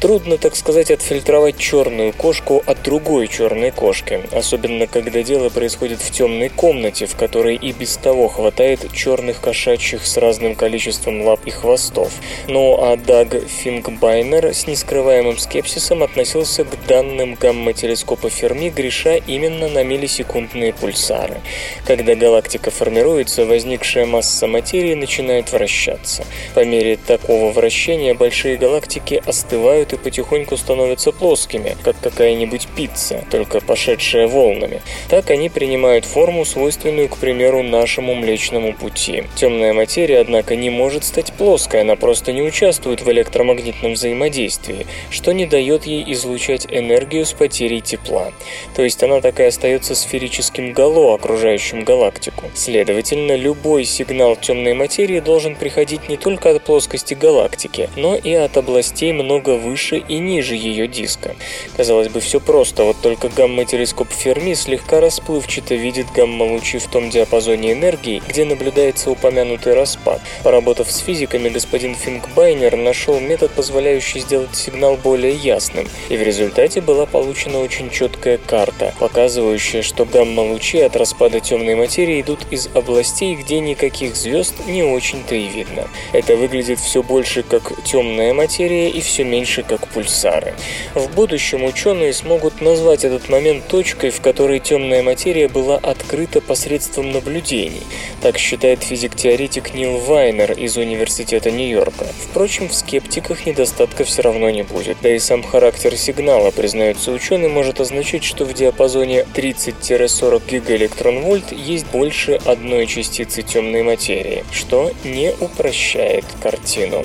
Трудно, 0.00 0.38
так 0.38 0.54
сказать, 0.56 0.90
отфильтровать 0.90 1.56
черную 1.56 2.12
кошку 2.12 2.62
от 2.66 2.82
другой 2.82 3.28
черной 3.28 3.70
кошки, 3.70 4.20
особенно 4.32 4.86
когда 4.86 5.22
дело 5.22 5.48
происходит 5.48 6.00
в 6.00 6.10
темной 6.10 6.50
комнате, 6.50 7.06
в 7.06 7.16
которой 7.16 7.56
и 7.56 7.72
без 7.72 7.96
того 7.96 8.28
хватает 8.28 8.92
черных 8.92 9.40
кошачьих 9.40 10.06
с 10.06 10.16
разным 10.18 10.54
количеством 10.54 11.22
лап 11.22 11.40
и 11.46 11.50
хвостов. 11.50 12.12
Ну 12.48 12.76
а 12.80 12.96
Даг 12.96 13.34
Фингбайнер 13.48 14.54
с 14.54 14.66
нескрываемым 14.66 15.38
скепсисом 15.38 16.02
относился 16.02 16.64
к 16.64 16.86
данным 16.86 17.34
гамма-телескопа 17.34 18.28
Ферми, 18.28 18.68
греша 18.68 19.16
именно 19.16 19.68
на 19.68 19.82
миллисекундные 19.82 20.72
пульсары. 20.72 21.40
Когда 21.86 22.14
галактика 22.14 22.70
формируется, 22.70 23.46
возникшая 23.46 24.06
масса 24.06 24.46
материи 24.46 24.94
начинает 24.94 25.50
вращаться. 25.52 26.24
По 26.54 26.64
мере 26.64 26.96
такого 26.96 27.52
вращения 27.52 28.14
большие 28.14 28.56
галактики 28.56 29.22
остывают 29.24 29.63
остывают 29.64 29.92
и 29.94 29.96
потихоньку 29.96 30.56
становятся 30.56 31.10
плоскими, 31.10 31.76
как 31.82 31.96
какая-нибудь 32.00 32.68
пицца, 32.76 33.24
только 33.30 33.60
пошедшая 33.60 34.28
волнами. 34.28 34.82
Так 35.08 35.30
они 35.30 35.48
принимают 35.48 36.04
форму, 36.04 36.44
свойственную, 36.44 37.08
к 37.08 37.16
примеру, 37.16 37.62
нашему 37.62 38.14
Млечному 38.14 38.74
Пути. 38.74 39.24
Темная 39.36 39.72
материя, 39.72 40.20
однако, 40.20 40.54
не 40.54 40.68
может 40.68 41.04
стать 41.04 41.32
плоской, 41.32 41.80
она 41.80 41.96
просто 41.96 42.32
не 42.32 42.42
участвует 42.42 43.00
в 43.00 43.10
электромагнитном 43.10 43.94
взаимодействии, 43.94 44.86
что 45.10 45.32
не 45.32 45.46
дает 45.46 45.86
ей 45.86 46.12
излучать 46.12 46.66
энергию 46.70 47.24
с 47.24 47.32
потерей 47.32 47.80
тепла. 47.80 48.32
То 48.76 48.82
есть 48.82 49.02
она 49.02 49.20
так 49.20 49.40
и 49.40 49.44
остается 49.44 49.94
сферическим 49.94 50.72
гало, 50.72 51.14
окружающим 51.14 51.84
галактику. 51.84 52.50
Следовательно, 52.54 53.36
любой 53.36 53.84
сигнал 53.84 54.36
темной 54.36 54.74
материи 54.74 55.20
должен 55.20 55.56
приходить 55.56 56.08
не 56.08 56.18
только 56.18 56.50
от 56.50 56.64
плоскости 56.64 57.14
галактики, 57.14 57.88
но 57.96 58.14
и 58.14 58.32
от 58.34 58.56
областей 58.56 59.12
много 59.12 59.53
выше 59.56 59.98
и 59.98 60.18
ниже 60.18 60.54
ее 60.54 60.86
диска. 60.86 61.34
Казалось 61.76 62.08
бы, 62.08 62.20
все 62.20 62.40
просто, 62.40 62.84
вот 62.84 62.96
только 63.00 63.28
гамма-телескоп 63.28 64.10
Ферми 64.10 64.54
слегка 64.54 65.00
расплывчато 65.00 65.74
видит 65.74 66.06
гамма-лучи 66.14 66.78
в 66.78 66.86
том 66.86 67.10
диапазоне 67.10 67.72
энергии, 67.72 68.22
где 68.28 68.44
наблюдается 68.44 69.10
упомянутый 69.10 69.74
распад. 69.74 70.20
Поработав 70.42 70.90
с 70.90 70.98
физиками, 70.98 71.48
господин 71.48 71.94
Фингбайнер 71.94 72.76
нашел 72.76 73.20
метод, 73.20 73.52
позволяющий 73.52 74.20
сделать 74.20 74.54
сигнал 74.54 74.96
более 74.96 75.34
ясным, 75.34 75.88
и 76.08 76.16
в 76.16 76.22
результате 76.22 76.80
была 76.80 77.06
получена 77.06 77.60
очень 77.60 77.90
четкая 77.90 78.38
карта, 78.38 78.94
показывающая, 78.98 79.82
что 79.82 80.04
гамма-лучи 80.04 80.78
от 80.80 80.96
распада 80.96 81.40
темной 81.40 81.74
материи 81.74 82.20
идут 82.20 82.40
из 82.50 82.68
областей, 82.74 83.34
где 83.34 83.60
никаких 83.60 84.16
звезд 84.16 84.54
не 84.66 84.82
очень-то 84.82 85.34
и 85.34 85.48
видно. 85.48 85.88
Это 86.12 86.36
выглядит 86.36 86.78
все 86.78 87.02
больше 87.02 87.42
как 87.42 87.72
темная 87.84 88.32
материя 88.34 88.88
и 88.88 89.00
все 89.00 89.24
меньше 89.34 89.64
как 89.64 89.88
пульсары. 89.88 90.54
В 90.94 91.12
будущем 91.12 91.64
ученые 91.64 92.12
смогут 92.12 92.60
назвать 92.60 93.04
этот 93.04 93.28
момент 93.28 93.66
точкой, 93.66 94.10
в 94.10 94.20
которой 94.20 94.60
темная 94.60 95.02
материя 95.02 95.48
была 95.48 95.76
открыта 95.76 96.40
посредством 96.40 97.10
наблюдений. 97.10 97.82
Так 98.22 98.38
считает 98.38 98.84
физик-теоретик 98.84 99.74
Нил 99.74 99.98
Вайнер 99.98 100.52
из 100.52 100.76
Университета 100.76 101.50
Нью-Йорка. 101.50 102.06
Впрочем, 102.30 102.68
в 102.68 102.74
скептиках 102.74 103.44
недостатка 103.44 104.04
все 104.04 104.22
равно 104.22 104.50
не 104.50 104.62
будет. 104.62 104.98
Да 105.02 105.10
и 105.12 105.18
сам 105.18 105.42
характер 105.42 105.96
сигнала, 105.96 106.52
признается 106.52 107.10
ученый, 107.10 107.48
может 107.48 107.80
означать, 107.80 108.22
что 108.22 108.44
в 108.44 108.54
диапазоне 108.54 109.26
30-40 109.34 110.42
гигаэлектрон-вольт 110.48 111.50
есть 111.50 111.86
больше 111.86 112.38
одной 112.44 112.86
частицы 112.86 113.42
темной 113.42 113.82
материи, 113.82 114.44
что 114.52 114.92
не 115.02 115.32
упрощает 115.40 116.24
картину. 116.40 117.04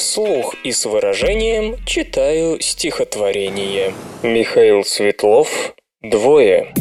Вслух 0.00 0.54
и 0.64 0.72
с 0.72 0.86
выражением 0.86 1.76
читаю 1.84 2.58
стихотворение. 2.58 3.92
Михаил 4.22 4.82
Светлов 4.82 5.74
«Двое». 6.00 6.72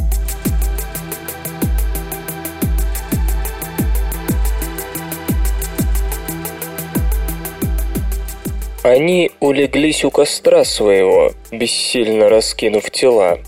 Они 8.84 9.32
улеглись 9.42 10.06
у 10.06 10.12
костра 10.12 10.64
своего, 10.64 11.34
бессильно 11.52 12.30
раскинув 12.30 12.90
тела. 12.90 13.40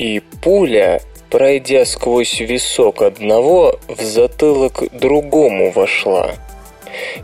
И 0.00 0.20
пуля, 0.42 1.00
пройдя 1.30 1.84
сквозь 1.84 2.40
висок 2.40 3.02
одного, 3.02 3.78
в 3.86 4.02
затылок 4.02 4.82
другому 4.90 5.70
вошла– 5.70 6.32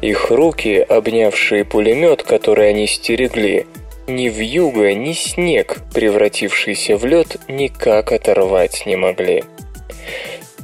их 0.00 0.30
руки, 0.30 0.78
обнявшие 0.78 1.64
пулемет, 1.64 2.22
который 2.22 2.70
они 2.70 2.86
стерегли, 2.86 3.66
ни 4.06 4.28
в 4.28 4.42
юго, 4.42 4.92
ни 4.94 5.12
снег, 5.12 5.78
превратившийся 5.94 6.96
в 6.96 7.04
лед, 7.04 7.36
никак 7.48 8.12
оторвать 8.12 8.84
не 8.86 8.96
могли. 8.96 9.44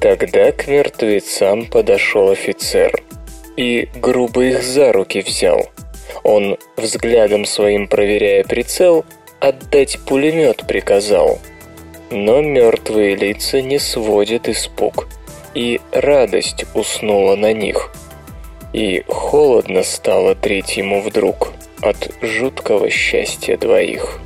Тогда 0.00 0.52
к 0.52 0.68
мертвецам 0.68 1.66
подошел 1.66 2.30
офицер 2.30 3.02
и 3.56 3.88
грубо 3.96 4.44
их 4.44 4.62
за 4.62 4.92
руки 4.92 5.20
взял. 5.20 5.70
Он, 6.22 6.56
взглядом 6.76 7.44
своим 7.44 7.88
проверяя 7.88 8.44
прицел, 8.44 9.04
отдать 9.40 9.98
пулемет 10.06 10.66
приказал. 10.66 11.38
Но 12.10 12.40
мертвые 12.40 13.14
лица 13.16 13.60
не 13.60 13.78
сводят 13.78 14.48
испуг, 14.48 15.08
и 15.54 15.80
радость 15.92 16.64
уснула 16.74 17.36
на 17.36 17.52
них– 17.52 17.92
и 18.72 19.02
холодно 19.08 19.82
стало 19.82 20.34
третьему 20.34 21.02
вдруг 21.02 21.52
от 21.80 22.10
жуткого 22.22 22.90
счастья 22.90 23.56
двоих. 23.56 24.20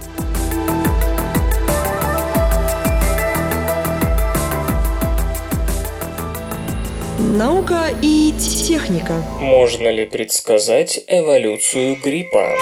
Наука 7.19 7.87
и 8.03 8.33
техника. 8.39 9.23
Можно 9.41 9.89
ли 9.89 10.07
предсказать 10.07 11.03
эволюцию 11.07 11.97
гриппа? 12.03 12.57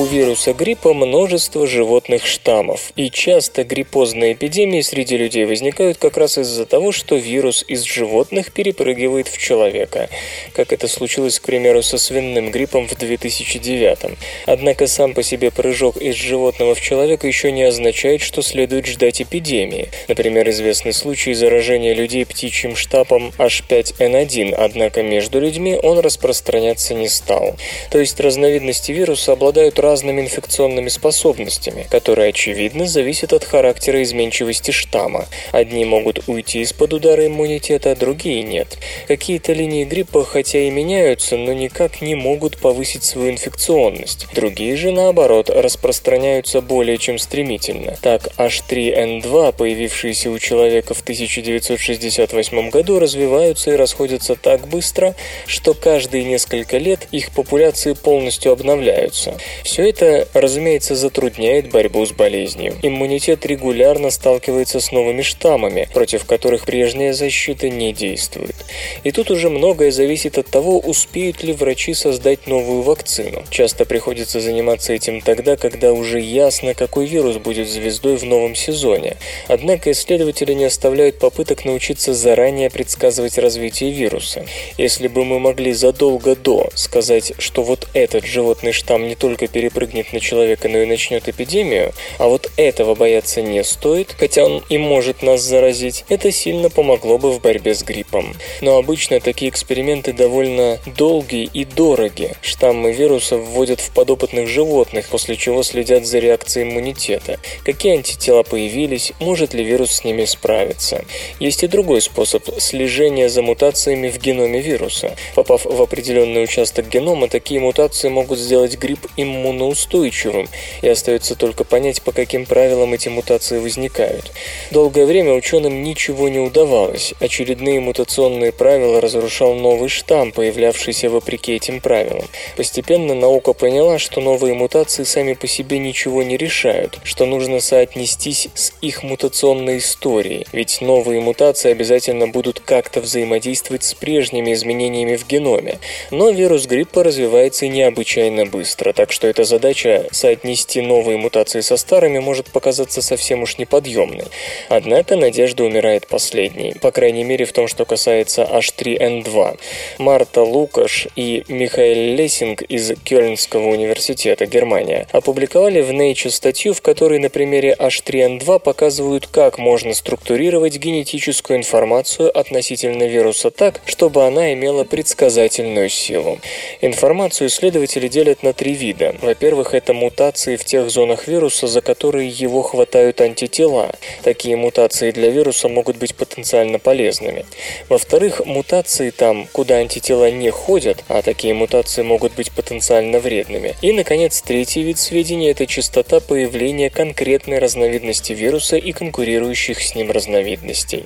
У 0.00 0.06
вируса 0.06 0.54
гриппа 0.54 0.94
множество 0.94 1.66
животных 1.66 2.24
штаммов, 2.24 2.90
и 2.96 3.10
часто 3.10 3.64
гриппозные 3.64 4.32
эпидемии 4.32 4.80
среди 4.80 5.18
людей 5.18 5.44
возникают 5.44 5.98
как 5.98 6.16
раз 6.16 6.38
из-за 6.38 6.64
того, 6.64 6.90
что 6.90 7.16
вирус 7.16 7.62
из 7.68 7.82
животных 7.82 8.50
перепрыгивает 8.50 9.28
в 9.28 9.36
человека, 9.36 10.08
как 10.54 10.72
это 10.72 10.88
случилось, 10.88 11.38
к 11.38 11.42
примеру, 11.42 11.82
со 11.82 11.98
свиным 11.98 12.50
гриппом 12.50 12.88
в 12.88 12.96
2009. 12.96 14.16
Однако 14.46 14.86
сам 14.86 15.12
по 15.12 15.22
себе 15.22 15.50
прыжок 15.50 15.98
из 15.98 16.14
животного 16.14 16.74
в 16.74 16.80
человека 16.80 17.26
еще 17.26 17.52
не 17.52 17.64
означает, 17.64 18.22
что 18.22 18.40
следует 18.40 18.86
ждать 18.86 19.20
эпидемии. 19.20 19.90
Например, 20.08 20.48
известный 20.48 20.94
случай 20.94 21.34
заражения 21.34 21.92
людей 21.92 22.24
птичьим 22.24 22.74
штампом 22.74 23.34
H5N1, 23.36 24.54
однако 24.56 25.02
между 25.02 25.40
людьми 25.40 25.78
он 25.82 25.98
распространяться 25.98 26.94
не 26.94 27.08
стал. 27.10 27.56
То 27.90 27.98
есть 27.98 28.18
разновидности 28.18 28.92
вируса 28.92 29.32
обладают 29.32 29.78
разными 29.78 29.89
инфекционными 30.20 30.88
способностями, 30.88 31.86
которые, 31.90 32.30
очевидно, 32.30 32.86
зависят 32.86 33.32
от 33.32 33.44
характера 33.44 34.02
изменчивости 34.02 34.70
штамма. 34.70 35.26
Одни 35.52 35.84
могут 35.84 36.28
уйти 36.28 36.60
из-под 36.62 36.92
удара 36.92 37.26
иммунитета, 37.26 37.96
другие 37.96 38.42
нет. 38.42 38.78
Какие-то 39.08 39.52
линии 39.52 39.84
гриппа 39.84 40.24
хотя 40.24 40.60
и 40.60 40.70
меняются, 40.70 41.36
но 41.36 41.52
никак 41.52 42.00
не 42.00 42.14
могут 42.14 42.58
повысить 42.58 43.04
свою 43.04 43.30
инфекционность. 43.32 44.26
Другие 44.34 44.76
же, 44.76 44.92
наоборот, 44.92 45.50
распространяются 45.50 46.60
более 46.60 46.98
чем 46.98 47.18
стремительно. 47.18 47.96
Так, 48.00 48.28
H3N2, 48.36 49.52
появившиеся 49.56 50.30
у 50.30 50.38
человека 50.38 50.94
в 50.94 51.00
1968 51.00 52.70
году, 52.70 52.98
развиваются 52.98 53.72
и 53.72 53.76
расходятся 53.76 54.36
так 54.36 54.68
быстро, 54.68 55.14
что 55.46 55.74
каждые 55.74 56.24
несколько 56.24 56.78
лет 56.78 57.08
их 57.10 57.30
популяции 57.32 57.94
полностью 57.94 58.52
обновляются. 58.52 59.36
Все 59.70 59.88
это, 59.88 60.26
разумеется, 60.34 60.96
затрудняет 60.96 61.70
борьбу 61.70 62.04
с 62.04 62.10
болезнью. 62.10 62.74
Иммунитет 62.82 63.46
регулярно 63.46 64.10
сталкивается 64.10 64.80
с 64.80 64.90
новыми 64.90 65.22
штаммами, 65.22 65.88
против 65.94 66.24
которых 66.24 66.64
прежняя 66.64 67.12
защита 67.12 67.68
не 67.68 67.92
действует. 67.92 68.56
И 69.04 69.12
тут 69.12 69.30
уже 69.30 69.48
многое 69.48 69.92
зависит 69.92 70.38
от 70.38 70.48
того, 70.48 70.80
успеют 70.80 71.44
ли 71.44 71.52
врачи 71.52 71.94
создать 71.94 72.48
новую 72.48 72.82
вакцину. 72.82 73.44
Часто 73.48 73.84
приходится 73.84 74.40
заниматься 74.40 74.92
этим 74.92 75.20
тогда, 75.20 75.56
когда 75.56 75.92
уже 75.92 76.18
ясно, 76.18 76.74
какой 76.74 77.06
вирус 77.06 77.36
будет 77.36 77.68
звездой 77.68 78.16
в 78.16 78.24
новом 78.24 78.56
сезоне. 78.56 79.18
Однако 79.46 79.92
исследователи 79.92 80.52
не 80.52 80.64
оставляют 80.64 81.20
попыток 81.20 81.64
научиться 81.64 82.12
заранее 82.12 82.70
предсказывать 82.70 83.38
развитие 83.38 83.92
вируса. 83.92 84.44
Если 84.78 85.06
бы 85.06 85.24
мы 85.24 85.38
могли 85.38 85.72
задолго 85.72 86.34
до 86.34 86.70
сказать, 86.74 87.34
что 87.38 87.62
вот 87.62 87.86
этот 87.94 88.24
животный 88.24 88.72
штамм 88.72 89.06
не 89.06 89.14
только 89.14 89.46
перепрыгнет 89.60 90.14
на 90.14 90.20
человека, 90.20 90.68
но 90.68 90.78
и 90.78 90.86
начнет 90.86 91.28
эпидемию, 91.28 91.92
а 92.16 92.28
вот 92.28 92.50
этого 92.56 92.94
бояться 92.94 93.42
не 93.42 93.62
стоит, 93.62 94.16
хотя 94.18 94.46
он 94.46 94.62
и 94.70 94.78
может 94.78 95.22
нас 95.22 95.42
заразить, 95.42 96.06
это 96.08 96.32
сильно 96.32 96.70
помогло 96.70 97.18
бы 97.18 97.30
в 97.30 97.42
борьбе 97.42 97.74
с 97.74 97.82
гриппом. 97.82 98.34
Но 98.62 98.78
обычно 98.78 99.20
такие 99.20 99.50
эксперименты 99.50 100.14
довольно 100.14 100.78
долгие 100.86 101.44
и 101.52 101.66
дороги. 101.66 102.32
Штаммы 102.40 102.92
вируса 102.92 103.36
вводят 103.36 103.80
в 103.80 103.92
подопытных 103.92 104.48
животных, 104.48 105.08
после 105.10 105.36
чего 105.36 105.62
следят 105.62 106.06
за 106.06 106.20
реакцией 106.20 106.64
иммунитета. 106.66 107.38
Какие 107.62 107.96
антитела 107.96 108.42
появились, 108.42 109.12
может 109.20 109.52
ли 109.52 109.62
вирус 109.62 109.90
с 109.90 110.04
ними 110.04 110.24
справиться. 110.24 111.04
Есть 111.38 111.64
и 111.64 111.66
другой 111.66 112.00
способ– 112.00 112.48
слежения 112.58 113.28
за 113.28 113.42
мутациями 113.42 114.08
в 114.08 114.18
геноме 114.18 114.62
вируса. 114.62 115.16
Попав 115.34 115.66
в 115.66 115.82
определенный 115.82 116.44
участок 116.44 116.88
генома, 116.88 117.28
такие 117.28 117.60
мутации 117.60 118.08
могут 118.08 118.38
сделать 118.38 118.78
грипп 118.78 119.06
иммуноустойчивым, 119.50 120.48
и 120.82 120.88
остается 120.88 121.34
только 121.34 121.64
понять, 121.64 122.02
по 122.02 122.12
каким 122.12 122.46
правилам 122.46 122.94
эти 122.94 123.08
мутации 123.08 123.58
возникают. 123.58 124.32
Долгое 124.70 125.06
время 125.06 125.34
ученым 125.34 125.82
ничего 125.82 126.28
не 126.28 126.38
удавалось. 126.38 127.14
Очередные 127.20 127.80
мутационные 127.80 128.52
правила 128.52 129.00
разрушал 129.00 129.54
новый 129.54 129.88
штамм, 129.88 130.32
появлявшийся 130.32 131.10
вопреки 131.10 131.54
этим 131.54 131.80
правилам. 131.80 132.24
Постепенно 132.56 133.14
наука 133.14 133.52
поняла, 133.52 133.98
что 133.98 134.20
новые 134.20 134.54
мутации 134.54 135.04
сами 135.04 135.34
по 135.34 135.46
себе 135.46 135.78
ничего 135.78 136.22
не 136.22 136.36
решают, 136.36 136.98
что 137.04 137.26
нужно 137.26 137.60
соотнестись 137.60 138.48
с 138.54 138.72
их 138.80 139.02
мутационной 139.02 139.78
историей, 139.78 140.46
ведь 140.52 140.80
новые 140.80 141.20
мутации 141.20 141.70
обязательно 141.70 142.28
будут 142.28 142.60
как-то 142.60 143.00
взаимодействовать 143.00 143.84
с 143.84 143.94
прежними 143.94 144.52
изменениями 144.52 145.16
в 145.16 145.26
геноме. 145.26 145.78
Но 146.10 146.30
вирус 146.30 146.66
гриппа 146.66 147.02
развивается 147.02 147.68
необычайно 147.68 148.46
быстро, 148.46 148.92
так 148.92 149.12
что 149.12 149.26
эта 149.40 149.44
задача 149.48 150.06
соотнести 150.12 150.82
новые 150.82 151.16
мутации 151.16 151.60
со 151.60 151.78
старыми 151.78 152.18
может 152.18 152.50
показаться 152.50 153.00
совсем 153.00 153.42
уж 153.42 153.56
неподъемной. 153.56 154.26
Однако 154.68 155.16
надежда 155.16 155.64
умирает 155.64 156.06
последней, 156.06 156.74
по 156.74 156.90
крайней 156.90 157.24
мере 157.24 157.46
в 157.46 157.52
том, 157.54 157.66
что 157.66 157.86
касается 157.86 158.42
H3N2. 158.42 159.58
Марта 159.96 160.42
Лукаш 160.42 161.08
и 161.16 161.44
Михаил 161.48 162.16
Лессинг 162.16 162.60
из 162.60 162.92
Кёльнского 163.02 163.68
университета, 163.68 164.44
Германия, 164.44 165.06
опубликовали 165.10 165.80
в 165.80 165.90
Nature 165.90 166.28
статью, 166.28 166.74
в 166.74 166.82
которой 166.82 167.18
на 167.18 167.30
примере 167.30 167.74
H3N2 167.78 168.58
показывают, 168.60 169.26
как 169.26 169.56
можно 169.56 169.94
структурировать 169.94 170.76
генетическую 170.76 171.58
информацию 171.58 172.36
относительно 172.38 173.04
вируса 173.04 173.50
так, 173.50 173.80
чтобы 173.86 174.26
она 174.26 174.52
имела 174.52 174.84
предсказательную 174.84 175.88
силу. 175.88 176.38
Информацию 176.82 177.48
исследователи 177.48 178.08
делят 178.08 178.42
на 178.42 178.52
три 178.52 178.74
вида. 178.74 179.14
Во-первых, 179.30 179.74
это 179.74 179.92
мутации 179.92 180.56
в 180.56 180.64
тех 180.64 180.90
зонах 180.90 181.28
вируса, 181.28 181.68
за 181.68 181.82
которые 181.82 182.28
его 182.28 182.62
хватают 182.62 183.20
антитела. 183.20 183.92
Такие 184.24 184.56
мутации 184.56 185.12
для 185.12 185.30
вируса 185.30 185.68
могут 185.68 185.98
быть 185.98 186.16
потенциально 186.16 186.80
полезными. 186.80 187.46
Во-вторых, 187.88 188.44
мутации 188.44 189.10
там, 189.10 189.46
куда 189.52 189.76
антитела 189.76 190.32
не 190.32 190.50
ходят, 190.50 191.04
а 191.06 191.22
такие 191.22 191.54
мутации 191.54 192.02
могут 192.02 192.34
быть 192.34 192.50
потенциально 192.50 193.20
вредными. 193.20 193.76
И, 193.82 193.92
наконец, 193.92 194.42
третий 194.42 194.82
вид 194.82 194.98
сведений– 194.98 195.48
это 195.52 195.64
частота 195.64 196.18
появления 196.18 196.90
конкретной 196.90 197.60
разновидности 197.60 198.32
вируса 198.32 198.78
и 198.78 198.90
конкурирующих 198.90 199.80
с 199.80 199.94
ним 199.94 200.10
разновидностей. 200.10 201.04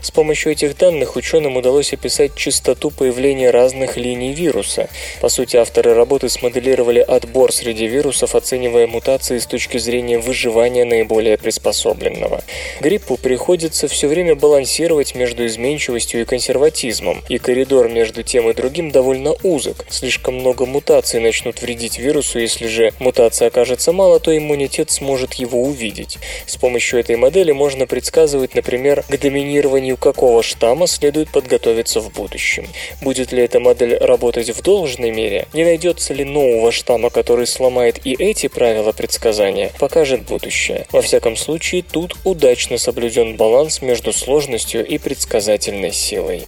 С 0.00 0.10
помощью 0.10 0.52
этих 0.52 0.78
данных 0.78 1.16
ученым 1.16 1.58
удалось 1.58 1.92
описать 1.92 2.36
частоту 2.36 2.90
появления 2.90 3.50
разных 3.50 3.98
линий 3.98 4.32
вируса. 4.32 4.88
По 5.20 5.28
сути, 5.28 5.58
авторы 5.58 5.92
работы 5.92 6.30
смоделировали 6.30 7.00
отбор 7.00 7.52
среди 7.52 7.65
вирусов, 7.72 8.34
оценивая 8.34 8.86
мутации 8.86 9.38
с 9.38 9.46
точки 9.46 9.78
зрения 9.78 10.18
выживания 10.18 10.84
наиболее 10.84 11.38
приспособленного. 11.38 12.42
Гриппу 12.80 13.16
приходится 13.16 13.88
все 13.88 14.08
время 14.08 14.34
балансировать 14.34 15.14
между 15.14 15.46
изменчивостью 15.46 16.20
и 16.20 16.24
консерватизмом, 16.24 17.22
и 17.28 17.38
коридор 17.38 17.88
между 17.88 18.22
тем 18.22 18.48
и 18.50 18.54
другим 18.54 18.90
довольно 18.90 19.34
узок. 19.42 19.86
Слишком 19.88 20.36
много 20.36 20.66
мутаций 20.66 21.20
начнут 21.20 21.62
вредить 21.62 21.98
вирусу, 21.98 22.38
если 22.38 22.66
же 22.66 22.92
мутации 22.98 23.46
окажется 23.46 23.92
мало, 23.92 24.20
то 24.20 24.36
иммунитет 24.36 24.90
сможет 24.90 25.34
его 25.34 25.62
увидеть. 25.62 26.18
С 26.46 26.56
помощью 26.56 27.00
этой 27.00 27.16
модели 27.16 27.52
можно 27.52 27.86
предсказывать, 27.86 28.54
например, 28.54 29.04
к 29.08 29.18
доминированию 29.18 29.96
какого 29.96 30.42
штамма 30.42 30.86
следует 30.86 31.30
подготовиться 31.30 32.00
в 32.00 32.12
будущем. 32.12 32.66
Будет 33.02 33.32
ли 33.32 33.42
эта 33.42 33.60
модель 33.60 33.96
работать 33.96 34.50
в 34.50 34.62
должной 34.62 35.10
мере, 35.10 35.46
не 35.52 35.64
найдется 35.64 36.14
ли 36.14 36.24
нового 36.24 36.72
штамма, 36.72 37.10
который 37.10 37.46
сломает 37.56 38.00
и 38.04 38.12
эти 38.12 38.48
правила 38.48 38.92
предсказания, 38.92 39.72
покажет 39.78 40.22
будущее. 40.22 40.86
Во 40.92 41.00
всяком 41.02 41.36
случае, 41.36 41.82
тут 41.82 42.14
удачно 42.24 42.78
соблюден 42.78 43.36
баланс 43.36 43.82
между 43.82 44.12
сложностью 44.12 44.86
и 44.86 44.98
предсказательной 44.98 45.92
силой. 45.92 46.44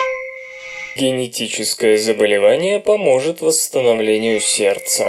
Генетическое 0.97 1.97
заболевание 1.97 2.81
поможет 2.81 3.41
восстановлению 3.41 4.41
сердца. 4.41 5.07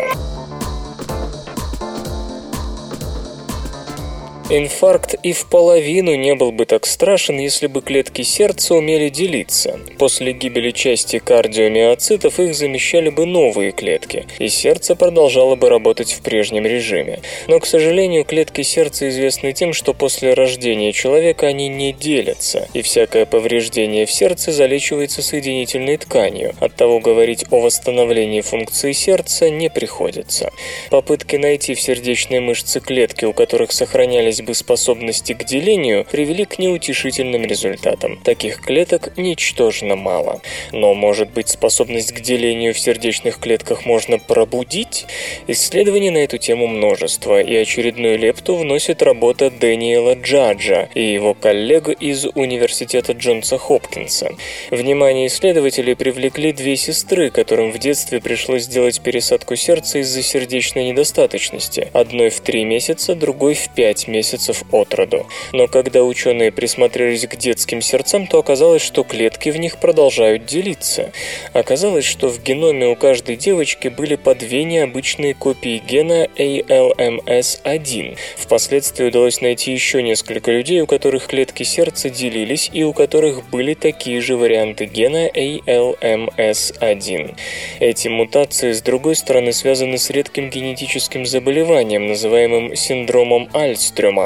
Инфаркт 4.52 5.14
и 5.22 5.32
в 5.32 5.46
половину 5.46 6.16
не 6.16 6.34
был 6.34 6.52
бы 6.52 6.66
так 6.66 6.88
страшен, 6.88 7.38
если 7.38 7.68
бы 7.68 7.84
клетки 7.84 8.24
сердца 8.24 8.74
умели 8.74 9.10
делиться. 9.10 9.80
После 10.00 10.34
гибели 10.34 10.72
части 10.72 11.20
кардиомиоцитов 11.20 12.40
их 12.40 12.56
замещали 12.56 13.10
бы 13.10 13.28
новые 13.28 13.72
клетки, 13.72 14.26
и 14.40 14.48
сердце 14.48 14.96
продолжало 14.96 15.56
бы 15.56 15.70
работать 15.70 16.14
в 16.14 16.22
прежнем 16.22 16.66
режиме. 16.66 17.20
Но, 17.48 17.60
к 17.60 17.68
сожалению, 17.68 18.26
клетки 18.26 18.64
сердца 18.64 19.08
известны 19.10 19.54
тем, 19.54 19.72
что 19.72 19.94
после 19.94 20.34
рождения 20.34 20.94
человека 20.94 21.46
они 21.46 21.68
не 21.68 21.94
делятся, 21.94 22.68
и 22.74 22.82
всякое 22.82 23.28
повреждение 23.28 24.08
в 24.08 24.12
сердце 24.12 24.52
залечивается 24.52 25.22
соединительной 25.22 25.98
тканью. 25.98 26.56
Оттого 26.60 27.00
говорить 27.00 27.46
о 27.52 27.60
восстановлении 27.60 28.42
функции 28.42 28.94
сердца 28.94 29.52
не 29.52 29.70
приходится. 29.70 30.52
Попытки 30.90 31.36
найти 31.36 31.76
в 31.76 31.82
сердечной 31.82 32.40
мышце 32.40 32.80
клетки, 32.80 33.26
у 33.26 33.34
которых 33.34 33.72
сохранялись 33.72 34.39
казалось 34.40 34.42
бы, 34.42 34.54
способности 34.54 35.34
к 35.34 35.44
делению 35.46 36.06
привели 36.06 36.46
к 36.46 36.60
неутешительным 36.60 37.46
результатам. 37.46 38.20
Таких 38.24 38.62
клеток 38.62 39.18
ничтожно 39.18 39.96
мало. 39.96 40.42
Но, 40.72 40.94
может 40.94 41.32
быть, 41.32 41.50
способность 41.50 42.14
к 42.14 42.22
делению 42.22 42.74
в 42.74 42.80
сердечных 42.80 43.40
клетках 43.40 43.86
можно 43.86 44.20
пробудить? 44.20 45.06
Исследований 45.48 46.12
на 46.12 46.20
эту 46.20 46.38
тему 46.38 46.68
множество, 46.68 47.42
и 47.42 47.56
очередную 47.56 48.18
лепту 48.18 48.56
вносит 48.56 49.02
работа 49.02 49.50
Дэниела 49.50 50.16
Джаджа 50.16 50.90
и 50.96 51.02
его 51.02 51.34
коллег 51.34 51.90
из 51.90 52.26
Университета 52.36 53.14
Джонса 53.14 53.58
Хопкинса. 53.58 54.32
Внимание 54.72 55.28
исследователей 55.28 55.96
привлекли 55.96 56.54
две 56.54 56.76
сестры, 56.76 57.30
которым 57.30 57.72
в 57.72 57.80
детстве 57.80 58.20
пришлось 58.20 58.64
сделать 58.64 59.02
пересадку 59.02 59.56
сердца 59.56 60.00
из-за 60.00 60.22
сердечной 60.22 60.90
недостаточности. 60.90 61.88
Одной 61.94 62.30
в 62.30 62.40
три 62.42 62.64
месяца, 62.66 63.16
другой 63.16 63.54
в 63.54 63.70
пять 63.76 64.08
месяцев 64.08 64.29
от 64.72 64.94
роду. 64.94 65.26
Но 65.54 65.68
когда 65.68 66.04
ученые 66.04 66.52
присмотрелись 66.52 67.28
к 67.28 67.36
детским 67.36 67.82
сердцам, 67.82 68.28
то 68.28 68.40
оказалось, 68.40 68.82
что 68.82 69.04
клетки 69.04 69.50
в 69.50 69.58
них 69.58 69.80
продолжают 69.80 70.46
делиться. 70.46 71.12
Оказалось, 71.54 72.06
что 72.06 72.30
в 72.30 72.44
геноме 72.44 72.88
у 72.88 72.96
каждой 72.96 73.36
девочки 73.36 73.88
были 73.88 74.16
по 74.16 74.36
две 74.36 74.64
необычные 74.64 75.34
копии 75.34 75.82
гена 75.86 76.28
ALMS1. 76.38 78.18
Впоследствии 78.38 79.08
удалось 79.08 79.42
найти 79.42 79.72
еще 79.72 80.04
несколько 80.04 80.52
людей, 80.52 80.82
у 80.82 80.88
которых 80.88 81.28
клетки 81.28 81.64
сердца 81.64 82.10
делились 82.10 82.70
и 82.74 82.84
у 82.84 82.94
которых 82.94 83.50
были 83.50 83.74
такие 83.74 84.22
же 84.22 84.36
варианты 84.36 84.86
гена 84.86 85.28
ALMS1. 85.28 87.36
Эти 87.80 88.08
мутации, 88.08 88.72
с 88.72 88.82
другой 88.82 89.16
стороны, 89.16 89.54
связаны 89.54 89.98
с 89.98 90.10
редким 90.10 90.50
генетическим 90.50 91.26
заболеванием, 91.26 92.08
называемым 92.08 92.76
синдромом 92.76 93.50
Альстрёма, 93.54 94.19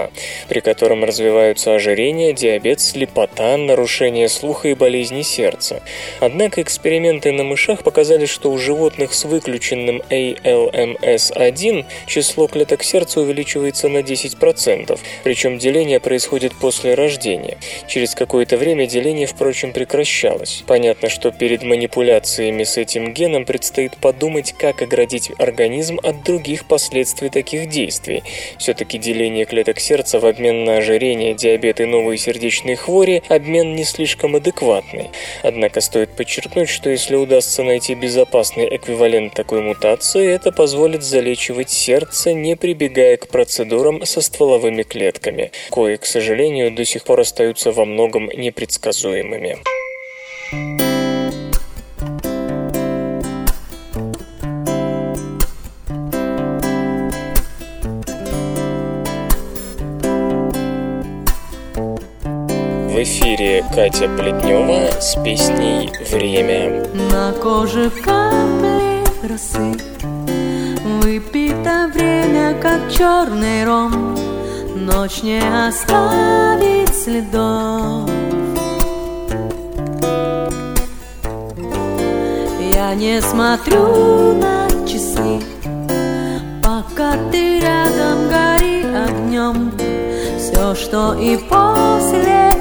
при 0.49 0.59
котором 0.59 1.03
развиваются 1.03 1.75
ожирение, 1.75 2.33
диабет, 2.33 2.79
слепота, 2.79 3.57
нарушение 3.57 4.29
слуха 4.29 4.69
и 4.69 4.73
болезни 4.73 5.21
сердца. 5.21 5.81
Однако 6.19 6.61
эксперименты 6.61 7.31
на 7.31 7.43
мышах 7.43 7.83
показали, 7.83 8.25
что 8.25 8.51
у 8.51 8.57
животных 8.57 9.13
с 9.13 9.25
выключенным 9.25 10.01
ALMS1 10.09 11.85
число 12.05 12.47
клеток 12.47 12.83
сердца 12.83 13.21
увеличивается 13.21 13.89
на 13.89 13.99
10%, 13.99 14.99
причем 15.23 15.57
деление 15.57 15.99
происходит 15.99 16.53
после 16.59 16.93
рождения. 16.93 17.57
Через 17.87 18.15
какое-то 18.15 18.57
время 18.57 18.87
деление, 18.87 19.27
впрочем, 19.27 19.73
прекращалось. 19.73 20.63
Понятно, 20.67 21.09
что 21.09 21.31
перед 21.31 21.63
манипуляциями 21.63 22.63
с 22.63 22.77
этим 22.77 23.13
геном 23.13 23.45
предстоит 23.45 23.97
подумать, 23.97 24.53
как 24.57 24.81
оградить 24.81 25.31
организм 25.37 25.99
от 26.03 26.23
других 26.23 26.65
последствий 26.65 27.29
таких 27.29 27.69
действий. 27.69 28.23
Все-таки 28.57 28.97
деление 28.97 29.45
клеток 29.45 29.79
сердца 29.83 30.19
в 30.19 30.25
обмен 30.25 30.63
на 30.63 30.77
ожирение, 30.77 31.33
диабет 31.33 31.81
и 31.81 31.85
новые 31.85 32.17
сердечные 32.17 32.75
хвори– 32.75 33.21
обмен 33.29 33.75
не 33.75 33.83
слишком 33.83 34.35
адекватный. 34.35 35.09
Однако 35.43 35.81
стоит 35.81 36.15
подчеркнуть, 36.15 36.69
что 36.69 36.89
если 36.89 37.15
удастся 37.15 37.63
найти 37.63 37.93
безопасный 37.93 38.75
эквивалент 38.75 39.33
такой 39.33 39.61
мутации, 39.61 40.25
это 40.27 40.51
позволит 40.51 41.03
залечивать 41.03 41.69
сердце, 41.69 42.33
не 42.33 42.55
прибегая 42.55 43.17
к 43.17 43.27
процедурам 43.27 44.05
со 44.05 44.21
стволовыми 44.21 44.83
клетками, 44.83 45.51
кои, 45.69 45.97
к 45.97 46.05
сожалению, 46.05 46.71
до 46.71 46.85
сих 46.85 47.03
пор 47.03 47.19
остаются 47.19 47.71
во 47.71 47.85
многом 47.85 48.29
непредсказуемыми. 48.29 49.57
Эфире 63.03 63.65
Катя 63.75 64.07
Плетнева 64.07 64.89
с 65.01 65.21
песней 65.25 65.91
«Время». 66.09 66.87
На 67.11 67.33
коже 67.33 67.89
капли 67.89 69.03
росы 69.27 69.73
Выпито 71.01 71.91
время, 71.93 72.55
как 72.61 72.89
черный 72.89 73.65
ром. 73.65 74.15
Ночь 74.73 75.21
не 75.21 75.39
оставит 75.39 76.95
следов. 76.95 78.09
Я 82.73 82.95
не 82.95 83.19
смотрю 83.21 84.35
на 84.35 84.69
часы 84.87 85.41
Пока 86.63 87.17
ты 87.33 87.59
рядом 87.59 88.29
гори 88.29 88.81
огнем. 88.95 89.73
Все, 90.39 90.73
что 90.73 91.15
и 91.15 91.35
после, 91.35 92.52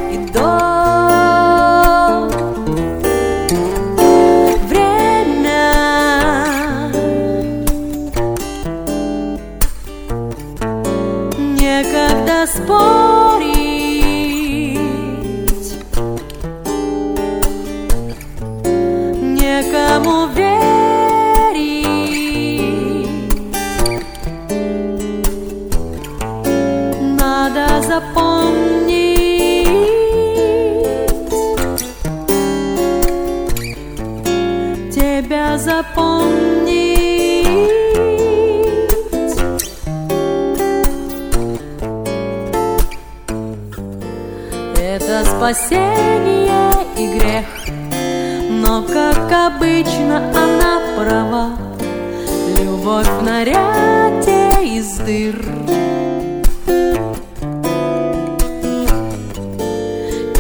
дыр 55.13 55.37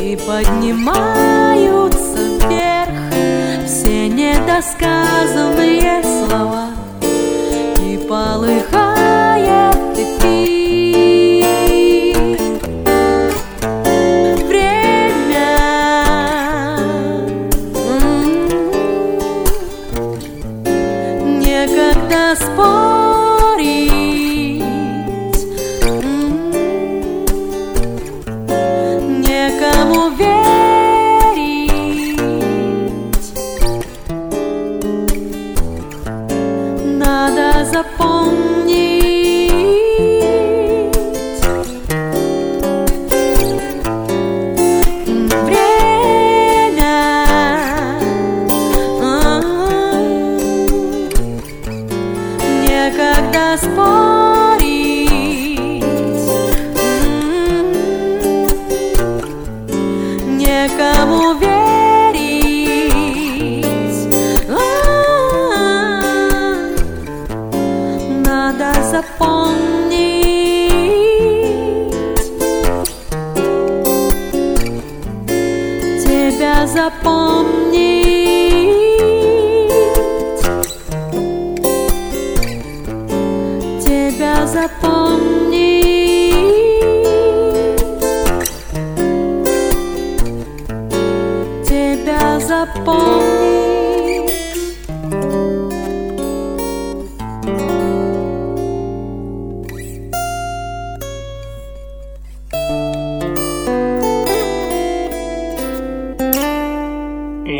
И 0.00 0.16
поднимаются 0.16 2.22
вверх 2.40 3.00
Все 3.66 4.08
недосказанные 4.08 6.01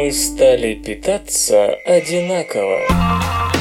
мы 0.03 0.11
стали 0.11 0.75
питаться 0.75 1.75
одинаково. 1.87 3.52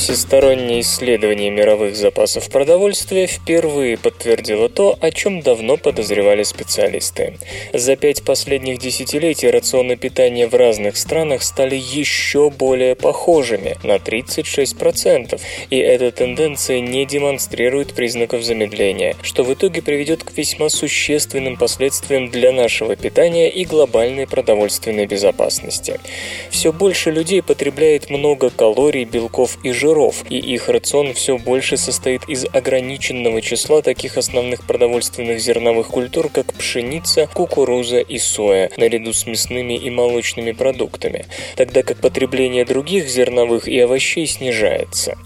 Всестороннее 0.00 0.80
исследование 0.80 1.50
мировых 1.50 1.94
запасов 1.94 2.48
продовольствия 2.48 3.26
впервые 3.26 3.98
подтвердило 3.98 4.70
то, 4.70 4.96
о 4.98 5.10
чем 5.10 5.42
давно 5.42 5.76
подозревали 5.76 6.42
специалисты. 6.42 7.34
За 7.74 7.96
пять 7.96 8.22
последних 8.24 8.78
десятилетий 8.78 9.50
рационы 9.50 9.96
питания 9.96 10.48
в 10.48 10.54
разных 10.54 10.96
странах 10.96 11.42
стали 11.42 11.76
еще 11.76 12.48
более 12.48 12.94
похожими 12.94 13.76
на 13.82 13.96
36%, 13.96 15.38
и 15.68 15.76
эта 15.76 16.10
тенденция 16.12 16.80
не 16.80 17.04
демонстрирует 17.04 17.92
признаков 17.92 18.42
замедления, 18.42 19.16
что 19.20 19.44
в 19.44 19.52
итоге 19.52 19.82
приведет 19.82 20.24
к 20.24 20.34
весьма 20.34 20.70
существенным 20.70 21.58
последствиям 21.58 22.30
для 22.30 22.52
нашего 22.52 22.96
питания 22.96 23.50
и 23.50 23.66
глобальной 23.66 24.26
продовольственной 24.26 25.04
безопасности. 25.04 26.00
Все 26.48 26.72
больше 26.72 27.10
людей 27.10 27.42
потребляет 27.42 28.08
много 28.08 28.48
калорий, 28.48 29.04
белков 29.04 29.58
и 29.62 29.72
жиров, 29.72 29.89
жиров, 29.90 30.24
и 30.30 30.38
их 30.38 30.68
рацион 30.68 31.14
все 31.14 31.36
больше 31.36 31.76
состоит 31.76 32.22
из 32.28 32.46
ограниченного 32.52 33.42
числа 33.42 33.82
таких 33.82 34.16
основных 34.16 34.64
продовольственных 34.64 35.40
зерновых 35.40 35.88
культур, 35.88 36.28
как 36.32 36.54
пшеница, 36.54 37.28
кукуруза 37.34 37.98
и 37.98 38.18
соя, 38.18 38.70
наряду 38.76 39.12
с 39.12 39.26
мясными 39.26 39.74
и 39.74 39.90
молочными 39.90 40.52
продуктами, 40.52 41.26
тогда 41.56 41.82
как 41.82 41.98
потребление 42.00 42.64
других 42.64 43.08
зерновых 43.08 43.66
и 43.66 43.80
овощей 43.80 44.26
снижается. 44.26 45.18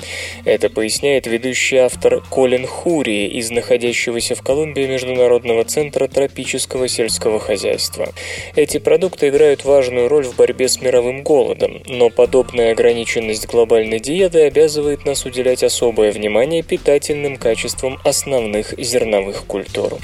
Это 0.47 0.71
поясняет 0.71 1.27
ведущий 1.27 1.77
автор 1.77 2.23
Колин 2.31 2.67
Хури 2.67 3.27
из 3.27 3.51
находящегося 3.51 4.35
в 4.35 4.43
Колумбии 4.43 4.87
Международного 4.87 5.65
центра 5.65 6.09
тропического 6.09 6.89
сельского 6.89 7.39
хозяйства. 7.39 8.09
Эти 8.57 8.79
продукты 8.79 9.29
играют 9.29 9.65
важную 9.65 10.09
роль 10.09 10.25
в 10.25 10.37
борьбе 10.37 10.69
с 10.69 10.81
мировым 10.81 11.23
голодом, 11.23 11.83
но 11.87 12.09
подобная 12.09 12.73
ограниченность 12.73 13.47
глобальной 13.47 14.01
диеты 14.01 14.47
обязывает 14.55 15.05
нас 15.05 15.25
уделять 15.25 15.65
особое 15.65 16.13
внимание 16.13 16.63
питательным 16.63 17.39
качествам 17.39 17.99
основных 18.05 18.79
зерновых 18.79 19.47
культур. 19.47 19.99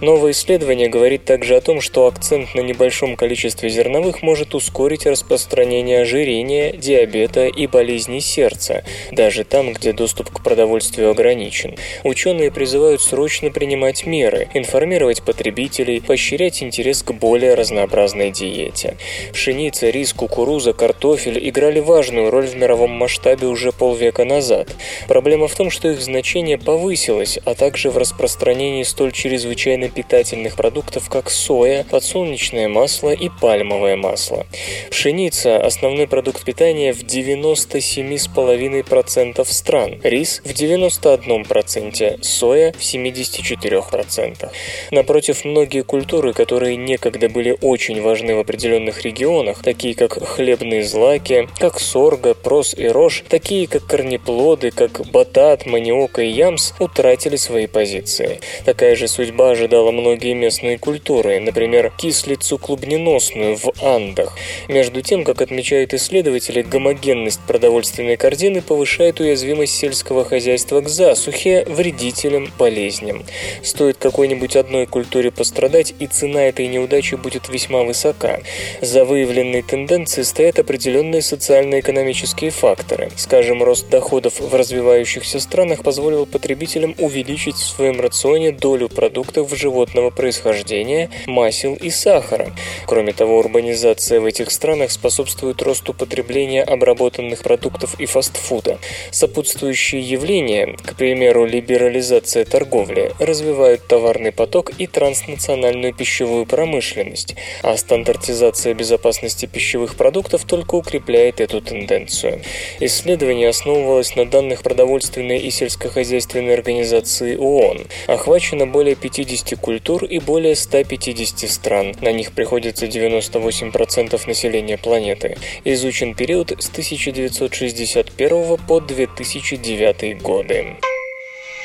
Новое 0.00 0.30
исследование 0.30 0.88
говорит 0.88 1.24
также 1.24 1.56
о 1.56 1.60
том, 1.60 1.80
что 1.80 2.06
акцент 2.06 2.54
на 2.54 2.60
небольшом 2.60 3.16
количестве 3.16 3.68
зерновых 3.68 4.22
может 4.22 4.54
ускорить 4.54 5.06
распространение 5.06 6.02
ожирения, 6.02 6.70
диабета 6.70 7.46
и 7.46 7.66
болезней 7.66 8.20
сердца, 8.20 8.84
даже 9.10 9.42
там, 9.42 9.72
где 9.72 9.92
доступ 9.92 10.30
к 10.30 10.40
продовольствию 10.40 11.10
ограничен. 11.10 11.74
Ученые 12.04 12.52
призывают 12.52 13.02
срочно 13.02 13.50
принимать 13.50 14.06
меры, 14.06 14.46
информировать 14.54 15.24
потребителей, 15.24 16.00
поощрять 16.00 16.62
интерес 16.62 17.02
к 17.02 17.10
более 17.10 17.54
разнообразной 17.54 18.30
диете. 18.30 18.96
Пшеница, 19.32 19.90
рис, 19.90 20.12
кукуруза, 20.12 20.74
картофель 20.74 21.48
играли 21.48 21.80
важную 21.80 22.30
роль 22.30 22.46
в 22.46 22.54
мировом 22.54 22.92
масштабе 22.92 23.48
уже 23.48 23.72
пол 23.72 23.95
полвека 23.96 24.24
назад. 24.24 24.68
Проблема 25.08 25.48
в 25.48 25.54
том, 25.54 25.70
что 25.70 25.88
их 25.88 26.02
значение 26.02 26.58
повысилось, 26.58 27.38
а 27.44 27.54
также 27.54 27.90
в 27.90 27.96
распространении 27.96 28.82
столь 28.82 29.12
чрезвычайно 29.12 29.88
питательных 29.88 30.56
продуктов, 30.56 31.08
как 31.08 31.30
соя, 31.30 31.86
подсолнечное 31.90 32.68
масло 32.68 33.08
и 33.10 33.30
пальмовое 33.40 33.96
масло. 33.96 34.46
Пшеница– 34.90 35.56
основной 35.66 36.06
продукт 36.06 36.44
питания 36.44 36.92
в 36.92 37.04
97,5% 37.04 39.46
стран, 39.46 39.98
рис– 40.02 40.42
в 40.44 40.50
91%, 40.50 42.22
соя– 42.22 42.72
в 42.78 42.82
74%. 42.82 44.50
Напротив, 44.90 45.46
многие 45.46 45.82
культуры, 45.82 46.34
которые 46.34 46.76
некогда 46.76 47.30
были 47.30 47.56
очень 47.62 48.02
важны 48.02 48.34
в 48.34 48.40
определенных 48.40 49.02
регионах, 49.02 49.62
такие 49.62 49.94
как 49.94 50.22
хлебные 50.22 50.84
злаки, 50.84 51.48
как 51.58 51.80
сорга, 51.80 52.34
прос 52.34 52.74
и 52.76 52.88
рожь, 52.88 53.24
такие 53.28 53.66
как 53.66 53.85
корнеплоды, 53.86 54.70
как 54.70 55.06
батат, 55.06 55.66
маниока 55.66 56.22
и 56.22 56.28
ямс, 56.28 56.72
утратили 56.80 57.36
свои 57.36 57.66
позиции. 57.66 58.40
Такая 58.64 58.96
же 58.96 59.08
судьба 59.08 59.50
ожидала 59.50 59.90
многие 59.90 60.34
местные 60.34 60.78
культуры, 60.78 61.38
например, 61.40 61.92
кислицу 61.96 62.58
клубненосную 62.58 63.56
в 63.56 63.72
Андах. 63.82 64.36
Между 64.68 65.02
тем, 65.02 65.24
как 65.24 65.40
отмечают 65.40 65.94
исследователи, 65.94 66.62
гомогенность 66.62 67.40
продовольственной 67.46 68.16
корзины 68.16 68.62
повышает 68.62 69.20
уязвимость 69.20 69.76
сельского 69.76 70.24
хозяйства 70.24 70.80
к 70.80 70.88
засухе, 70.88 71.64
вредителям, 71.66 72.52
болезням. 72.58 73.24
Стоит 73.62 73.98
какой-нибудь 73.98 74.56
одной 74.56 74.86
культуре 74.86 75.30
пострадать, 75.30 75.94
и 75.98 76.06
цена 76.06 76.44
этой 76.44 76.66
неудачи 76.66 77.14
будет 77.14 77.48
весьма 77.48 77.82
высока. 77.82 78.40
За 78.80 79.04
выявленной 79.04 79.62
тенденцией 79.62 80.24
стоят 80.24 80.58
определенные 80.58 81.22
социально-экономические 81.22 82.50
факторы. 82.50 83.10
Скажем, 83.16 83.62
рост 83.62 83.75
доходов 83.82 84.40
в 84.40 84.54
развивающихся 84.54 85.40
странах 85.40 85.82
позволил 85.82 86.26
потребителям 86.26 86.94
увеличить 86.98 87.56
в 87.56 87.66
своем 87.66 88.00
рационе 88.00 88.52
долю 88.52 88.88
продуктов 88.88 89.54
животного 89.54 90.10
происхождения, 90.10 91.10
масел 91.26 91.74
и 91.74 91.90
сахара. 91.90 92.52
Кроме 92.86 93.12
того, 93.12 93.38
урбанизация 93.38 94.20
в 94.20 94.24
этих 94.24 94.50
странах 94.50 94.90
способствует 94.90 95.62
росту 95.62 95.94
потребления 95.94 96.62
обработанных 96.62 97.42
продуктов 97.42 97.98
и 98.00 98.06
фастфуда. 98.06 98.78
Сопутствующие 99.10 100.00
явления, 100.00 100.76
к 100.84 100.94
примеру, 100.94 101.44
либерализация 101.44 102.44
торговли, 102.44 103.12
развивают 103.18 103.86
товарный 103.86 104.32
поток 104.32 104.72
и 104.78 104.86
транснациональную 104.86 105.94
пищевую 105.94 106.46
промышленность, 106.46 107.34
а 107.62 107.76
стандартизация 107.76 108.74
безопасности 108.74 109.46
пищевых 109.46 109.96
продуктов 109.96 110.44
только 110.44 110.74
укрепляет 110.74 111.40
эту 111.40 111.60
тенденцию. 111.60 112.42
Исследования 112.80 113.48
основывалась 113.66 114.14
на 114.14 114.24
данных 114.26 114.62
продовольственной 114.62 115.40
и 115.40 115.50
сельскохозяйственной 115.50 116.54
организации 116.54 117.36
ООН. 117.36 117.86
Охвачено 118.06 118.66
более 118.66 118.94
50 118.94 119.58
культур 119.58 120.04
и 120.04 120.20
более 120.20 120.54
150 120.54 121.50
стран. 121.50 121.92
На 122.00 122.12
них 122.12 122.30
приходится 122.30 122.86
98% 122.86 124.28
населения 124.28 124.78
планеты. 124.78 125.36
Изучен 125.64 126.14
период 126.14 126.52
с 126.56 126.70
1961 126.70 128.58
по 128.68 128.80
2009 128.80 130.22
годы. 130.22 130.76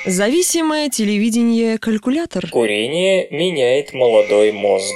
Зависимое 0.04 0.90
телевидение 0.90 1.78
калькулятор. 1.78 2.50
Курение 2.50 3.28
меняет 3.30 3.94
молодой 3.94 4.52
мозг. 4.52 4.96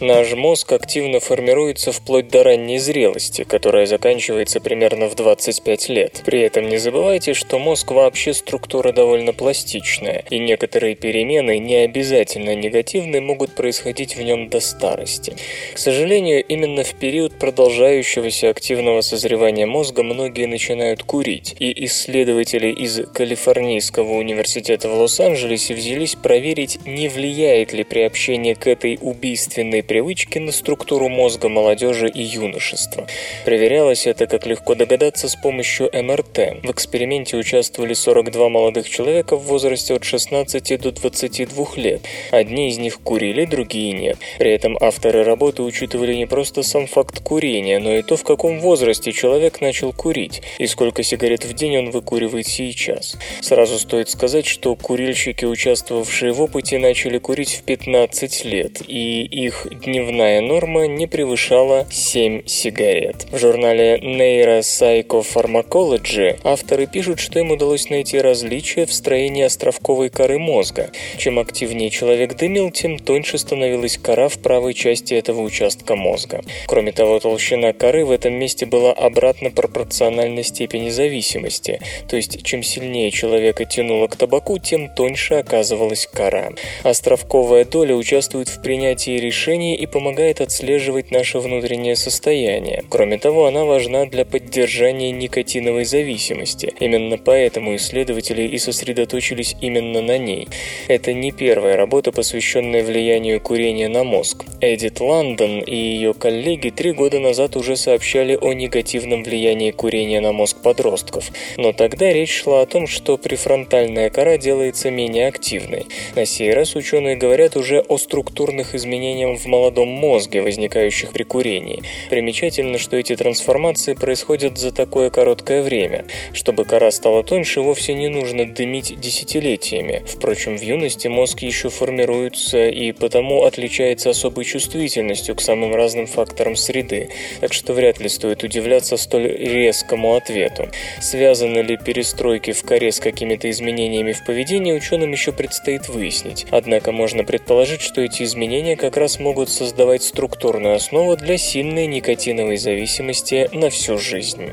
Наш 0.00 0.32
мозг 0.34 0.70
активно 0.70 1.18
формируется 1.18 1.90
вплоть 1.90 2.28
до 2.28 2.44
ранней 2.44 2.78
зрелости, 2.78 3.42
которая 3.42 3.84
заканчивается 3.84 4.60
примерно 4.60 5.08
в 5.08 5.16
25 5.16 5.88
лет. 5.88 6.22
При 6.24 6.40
этом 6.40 6.68
не 6.68 6.78
забывайте, 6.78 7.34
что 7.34 7.58
мозг 7.58 7.90
вообще 7.90 8.32
структура 8.32 8.92
довольно 8.92 9.32
пластичная, 9.32 10.24
и 10.30 10.38
некоторые 10.38 10.94
перемены, 10.94 11.58
не 11.58 11.74
обязательно 11.74 12.54
негативные, 12.54 13.20
могут 13.20 13.56
происходить 13.56 14.14
в 14.14 14.22
нем 14.22 14.48
до 14.48 14.60
старости. 14.60 15.34
К 15.74 15.78
сожалению, 15.78 16.44
именно 16.44 16.84
в 16.84 16.94
период 16.94 17.36
продолжающегося 17.36 18.50
активного 18.50 19.00
созревания 19.00 19.66
мозга 19.66 20.04
многие 20.04 20.46
начинают 20.46 21.02
курить, 21.02 21.56
и 21.58 21.86
исследователи 21.86 22.68
из 22.68 23.00
Калифорнийского 23.12 24.12
университета 24.12 24.88
в 24.88 24.94
Лос-Анджелесе 24.94 25.74
взялись 25.74 26.14
проверить, 26.14 26.78
не 26.86 27.08
влияет 27.08 27.72
ли 27.72 27.82
приобщение 27.82 28.54
к 28.54 28.68
этой 28.68 28.96
убийственной 29.00 29.82
привычки 29.88 30.38
на 30.38 30.52
структуру 30.52 31.08
мозга 31.08 31.48
молодежи 31.48 32.08
и 32.08 32.22
юношества. 32.22 33.06
Проверялось 33.44 34.06
это, 34.06 34.26
как 34.26 34.46
легко 34.46 34.74
догадаться, 34.74 35.28
с 35.28 35.34
помощью 35.34 35.90
МРТ. 35.92 36.62
В 36.62 36.70
эксперименте 36.70 37.36
участвовали 37.36 37.94
42 37.94 38.48
молодых 38.50 38.88
человека 38.88 39.36
в 39.36 39.44
возрасте 39.44 39.94
от 39.94 40.04
16 40.04 40.80
до 40.80 40.92
22 40.92 41.66
лет. 41.76 42.02
Одни 42.30 42.68
из 42.68 42.78
них 42.78 43.00
курили, 43.00 43.46
другие 43.46 43.92
нет. 43.92 44.18
При 44.38 44.52
этом 44.52 44.76
авторы 44.80 45.24
работы 45.24 45.62
учитывали 45.62 46.14
не 46.14 46.26
просто 46.26 46.62
сам 46.62 46.86
факт 46.86 47.20
курения, 47.22 47.78
но 47.78 47.94
и 47.94 48.02
то, 48.02 48.16
в 48.16 48.24
каком 48.24 48.60
возрасте 48.60 49.12
человек 49.12 49.60
начал 49.62 49.92
курить 49.92 50.42
и 50.58 50.66
сколько 50.66 51.02
сигарет 51.02 51.44
в 51.44 51.54
день 51.54 51.78
он 51.78 51.90
выкуривает 51.90 52.46
сейчас. 52.46 53.16
Сразу 53.40 53.78
стоит 53.78 54.10
сказать, 54.10 54.46
что 54.46 54.76
курильщики, 54.76 55.46
участвовавшие 55.46 56.32
в 56.32 56.42
опыте, 56.42 56.78
начали 56.78 57.16
курить 57.16 57.54
в 57.54 57.62
15 57.62 58.44
лет, 58.44 58.82
и 58.86 59.22
их 59.22 59.66
дневная 59.78 60.40
норма 60.40 60.86
не 60.86 61.06
превышала 61.06 61.86
7 61.90 62.46
сигарет. 62.46 63.26
В 63.30 63.36
журнале 63.38 63.98
Neuropsychopharmacology 63.98 66.38
авторы 66.44 66.86
пишут, 66.86 67.20
что 67.20 67.38
им 67.38 67.50
удалось 67.50 67.90
найти 67.90 68.18
различия 68.18 68.86
в 68.86 68.92
строении 68.92 69.44
островковой 69.44 70.08
коры 70.10 70.38
мозга. 70.38 70.90
Чем 71.16 71.38
активнее 71.38 71.90
человек 71.90 72.36
дымил, 72.36 72.70
тем 72.70 72.98
тоньше 72.98 73.38
становилась 73.38 73.98
кора 73.98 74.28
в 74.28 74.38
правой 74.38 74.74
части 74.74 75.14
этого 75.14 75.42
участка 75.42 75.96
мозга. 75.96 76.42
Кроме 76.66 76.92
того, 76.92 77.18
толщина 77.20 77.72
коры 77.72 78.04
в 78.04 78.10
этом 78.10 78.34
месте 78.34 78.66
была 78.66 78.92
обратно 78.92 79.50
пропорциональна 79.50 80.42
степени 80.42 80.90
зависимости, 80.90 81.80
то 82.08 82.16
есть 82.16 82.42
чем 82.42 82.62
сильнее 82.62 83.10
человека 83.10 83.64
тянуло 83.64 84.08
к 84.08 84.16
табаку, 84.16 84.58
тем 84.58 84.88
тоньше 84.88 85.34
оказывалась 85.34 86.08
кора. 86.12 86.50
Островковая 86.82 87.64
доля 87.64 87.94
участвует 87.94 88.48
в 88.48 88.60
принятии 88.62 89.18
решений 89.18 89.67
и 89.76 89.86
помогает 89.86 90.40
отслеживать 90.40 91.10
наше 91.10 91.38
внутреннее 91.38 91.96
состояние. 91.96 92.84
Кроме 92.88 93.18
того, 93.18 93.46
она 93.46 93.64
важна 93.64 94.06
для 94.06 94.24
поддержания 94.24 95.10
никотиновой 95.10 95.84
зависимости. 95.84 96.72
Именно 96.80 97.18
поэтому 97.18 97.76
исследователи 97.76 98.42
и 98.42 98.58
сосредоточились 98.58 99.56
именно 99.60 100.02
на 100.02 100.18
ней. 100.18 100.48
Это 100.88 101.12
не 101.12 101.32
первая 101.32 101.76
работа, 101.76 102.12
посвященная 102.12 102.82
влиянию 102.82 103.40
курения 103.40 103.88
на 103.88 104.04
мозг. 104.04 104.44
Эдит 104.60 105.00
Лондон 105.00 105.60
и 105.60 105.76
ее 105.76 106.14
коллеги 106.14 106.70
три 106.70 106.92
года 106.92 107.18
назад 107.18 107.56
уже 107.56 107.76
сообщали 107.76 108.38
о 108.40 108.52
негативном 108.52 109.22
влиянии 109.22 109.70
курения 109.70 110.20
на 110.20 110.32
мозг 110.32 110.56
подростков. 110.62 111.30
Но 111.56 111.72
тогда 111.72 112.12
речь 112.12 112.42
шла 112.42 112.62
о 112.62 112.66
том, 112.66 112.86
что 112.86 113.16
префронтальная 113.18 114.10
кора 114.10 114.38
делается 114.38 114.90
менее 114.90 115.28
активной. 115.28 115.86
На 116.14 116.26
сей 116.26 116.52
раз 116.52 116.74
ученые 116.74 117.16
говорят 117.16 117.56
уже 117.56 117.80
о 117.80 117.98
структурных 117.98 118.74
изменениях 118.74 119.38
в 119.40 119.46
молодом 119.58 119.88
мозге, 119.88 120.40
возникающих 120.42 121.12
при 121.12 121.24
курении. 121.24 121.82
Примечательно, 122.10 122.78
что 122.78 122.96
эти 122.96 123.16
трансформации 123.16 123.94
происходят 123.94 124.56
за 124.56 124.70
такое 124.70 125.10
короткое 125.10 125.62
время. 125.62 126.04
Чтобы 126.32 126.64
кора 126.64 126.90
стала 126.92 127.24
тоньше, 127.24 127.60
вовсе 127.60 127.94
не 127.94 128.08
нужно 128.08 128.46
дымить 128.46 128.98
десятилетиями. 129.00 130.04
Впрочем, 130.06 130.56
в 130.56 130.62
юности 130.62 131.08
мозг 131.08 131.40
еще 131.40 131.70
формируется 131.70 132.68
и 132.68 132.92
потому 132.92 133.42
отличается 133.42 134.10
особой 134.10 134.44
чувствительностью 134.44 135.34
к 135.34 135.40
самым 135.40 135.74
разным 135.74 136.06
факторам 136.06 136.54
среды, 136.54 137.08
так 137.40 137.52
что 137.52 137.72
вряд 137.72 137.98
ли 137.98 138.08
стоит 138.08 138.44
удивляться 138.44 138.96
столь 138.96 139.26
резкому 139.26 140.14
ответу. 140.14 140.68
Связаны 141.00 141.58
ли 141.58 141.76
перестройки 141.76 142.52
в 142.52 142.62
коре 142.62 142.92
с 142.92 143.00
какими-то 143.00 143.50
изменениями 143.50 144.12
в 144.12 144.24
поведении, 144.24 144.72
ученым 144.72 145.10
еще 145.10 145.32
предстоит 145.32 145.88
выяснить. 145.88 146.46
Однако 146.50 146.92
можно 146.92 147.24
предположить, 147.24 147.80
что 147.80 148.00
эти 148.02 148.22
изменения 148.22 148.76
как 148.76 148.96
раз 148.96 149.18
могут 149.18 149.47
создавать 149.48 150.02
структурную 150.02 150.76
основу 150.76 151.16
для 151.16 151.38
сильной 151.38 151.86
никотиновой 151.86 152.56
зависимости 152.56 153.48
на 153.52 153.70
всю 153.70 153.98
жизнь. 153.98 154.52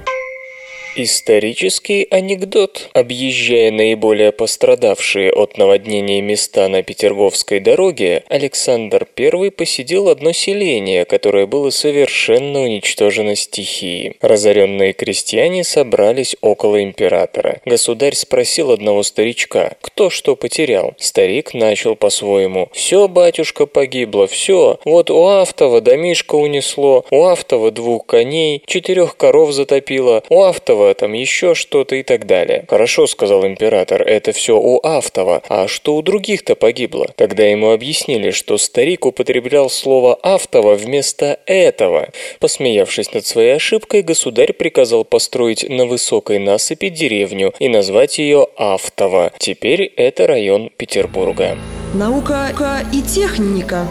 Исторический 0.97 2.07
анекдот. 2.09 2.89
Объезжая 2.93 3.69
наиболее 3.69 4.31
пострадавшие 4.31 5.29
от 5.29 5.57
наводнения 5.57 6.21
места 6.21 6.69
на 6.69 6.83
Петерговской 6.83 7.59
дороге, 7.59 8.23
Александр 8.29 9.05
I 9.17 9.51
посетил 9.51 10.07
одно 10.07 10.31
селение, 10.31 11.03
которое 11.03 11.47
было 11.47 11.69
совершенно 11.69 12.61
уничтожено 12.61 13.35
стихией. 13.35 14.15
Разоренные 14.21 14.93
крестьяне 14.93 15.65
собрались 15.65 16.37
около 16.39 16.81
императора. 16.81 17.59
Государь 17.65 18.15
спросил 18.15 18.71
одного 18.71 19.03
старичка, 19.03 19.75
кто 19.81 20.09
что 20.09 20.37
потерял. 20.37 20.93
Старик 20.97 21.53
начал 21.53 21.97
по-своему. 21.97 22.69
«Все, 22.71 23.09
батюшка, 23.09 23.65
погибло, 23.65 24.27
все. 24.27 24.79
Вот 24.85 25.11
у 25.11 25.25
Автова 25.25 25.81
домишко 25.81 26.35
унесло, 26.35 27.03
у 27.11 27.25
Автова 27.25 27.71
двух 27.71 28.05
коней, 28.05 28.63
четырех 28.65 29.17
коров 29.17 29.51
затопило, 29.51 30.23
у 30.29 30.41
Автова 30.41 30.84
там 30.93 31.13
еще 31.13 31.55
что-то 31.55 31.95
и 31.95 32.03
так 32.03 32.25
далее. 32.25 32.65
Хорошо, 32.67 33.07
сказал 33.07 33.45
император, 33.45 34.01
это 34.01 34.31
все 34.31 34.59
у 34.59 34.79
Автова, 34.83 35.41
а 35.49 35.67
что 35.67 35.95
у 35.95 36.01
других-то 36.01 36.55
погибло? 36.55 37.07
Тогда 37.15 37.43
ему 37.43 37.71
объяснили, 37.71 38.31
что 38.31 38.57
старик 38.57 39.05
употреблял 39.05 39.69
слово 39.69 40.17
Автова 40.21 40.75
вместо 40.75 41.39
этого. 41.45 42.09
Посмеявшись 42.39 43.13
над 43.13 43.25
своей 43.25 43.55
ошибкой, 43.55 44.01
государь 44.01 44.53
приказал 44.53 45.05
построить 45.05 45.67
на 45.67 45.85
высокой 45.85 46.39
насыпи 46.39 46.89
деревню 46.89 47.53
и 47.59 47.69
назвать 47.69 48.17
ее 48.19 48.47
Автово. 48.57 49.31
Теперь 49.37 49.83
это 49.95 50.27
район 50.27 50.69
Петербурга. 50.75 51.57
Наука 51.93 52.49
и 52.91 53.01
техника. 53.01 53.87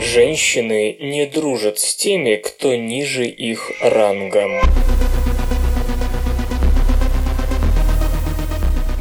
Женщины 0.00 0.96
не 1.00 1.24
дружат 1.26 1.78
с 1.78 1.94
теми, 1.94 2.34
кто 2.34 2.74
ниже 2.74 3.26
их 3.26 3.70
рангом. 3.80 4.60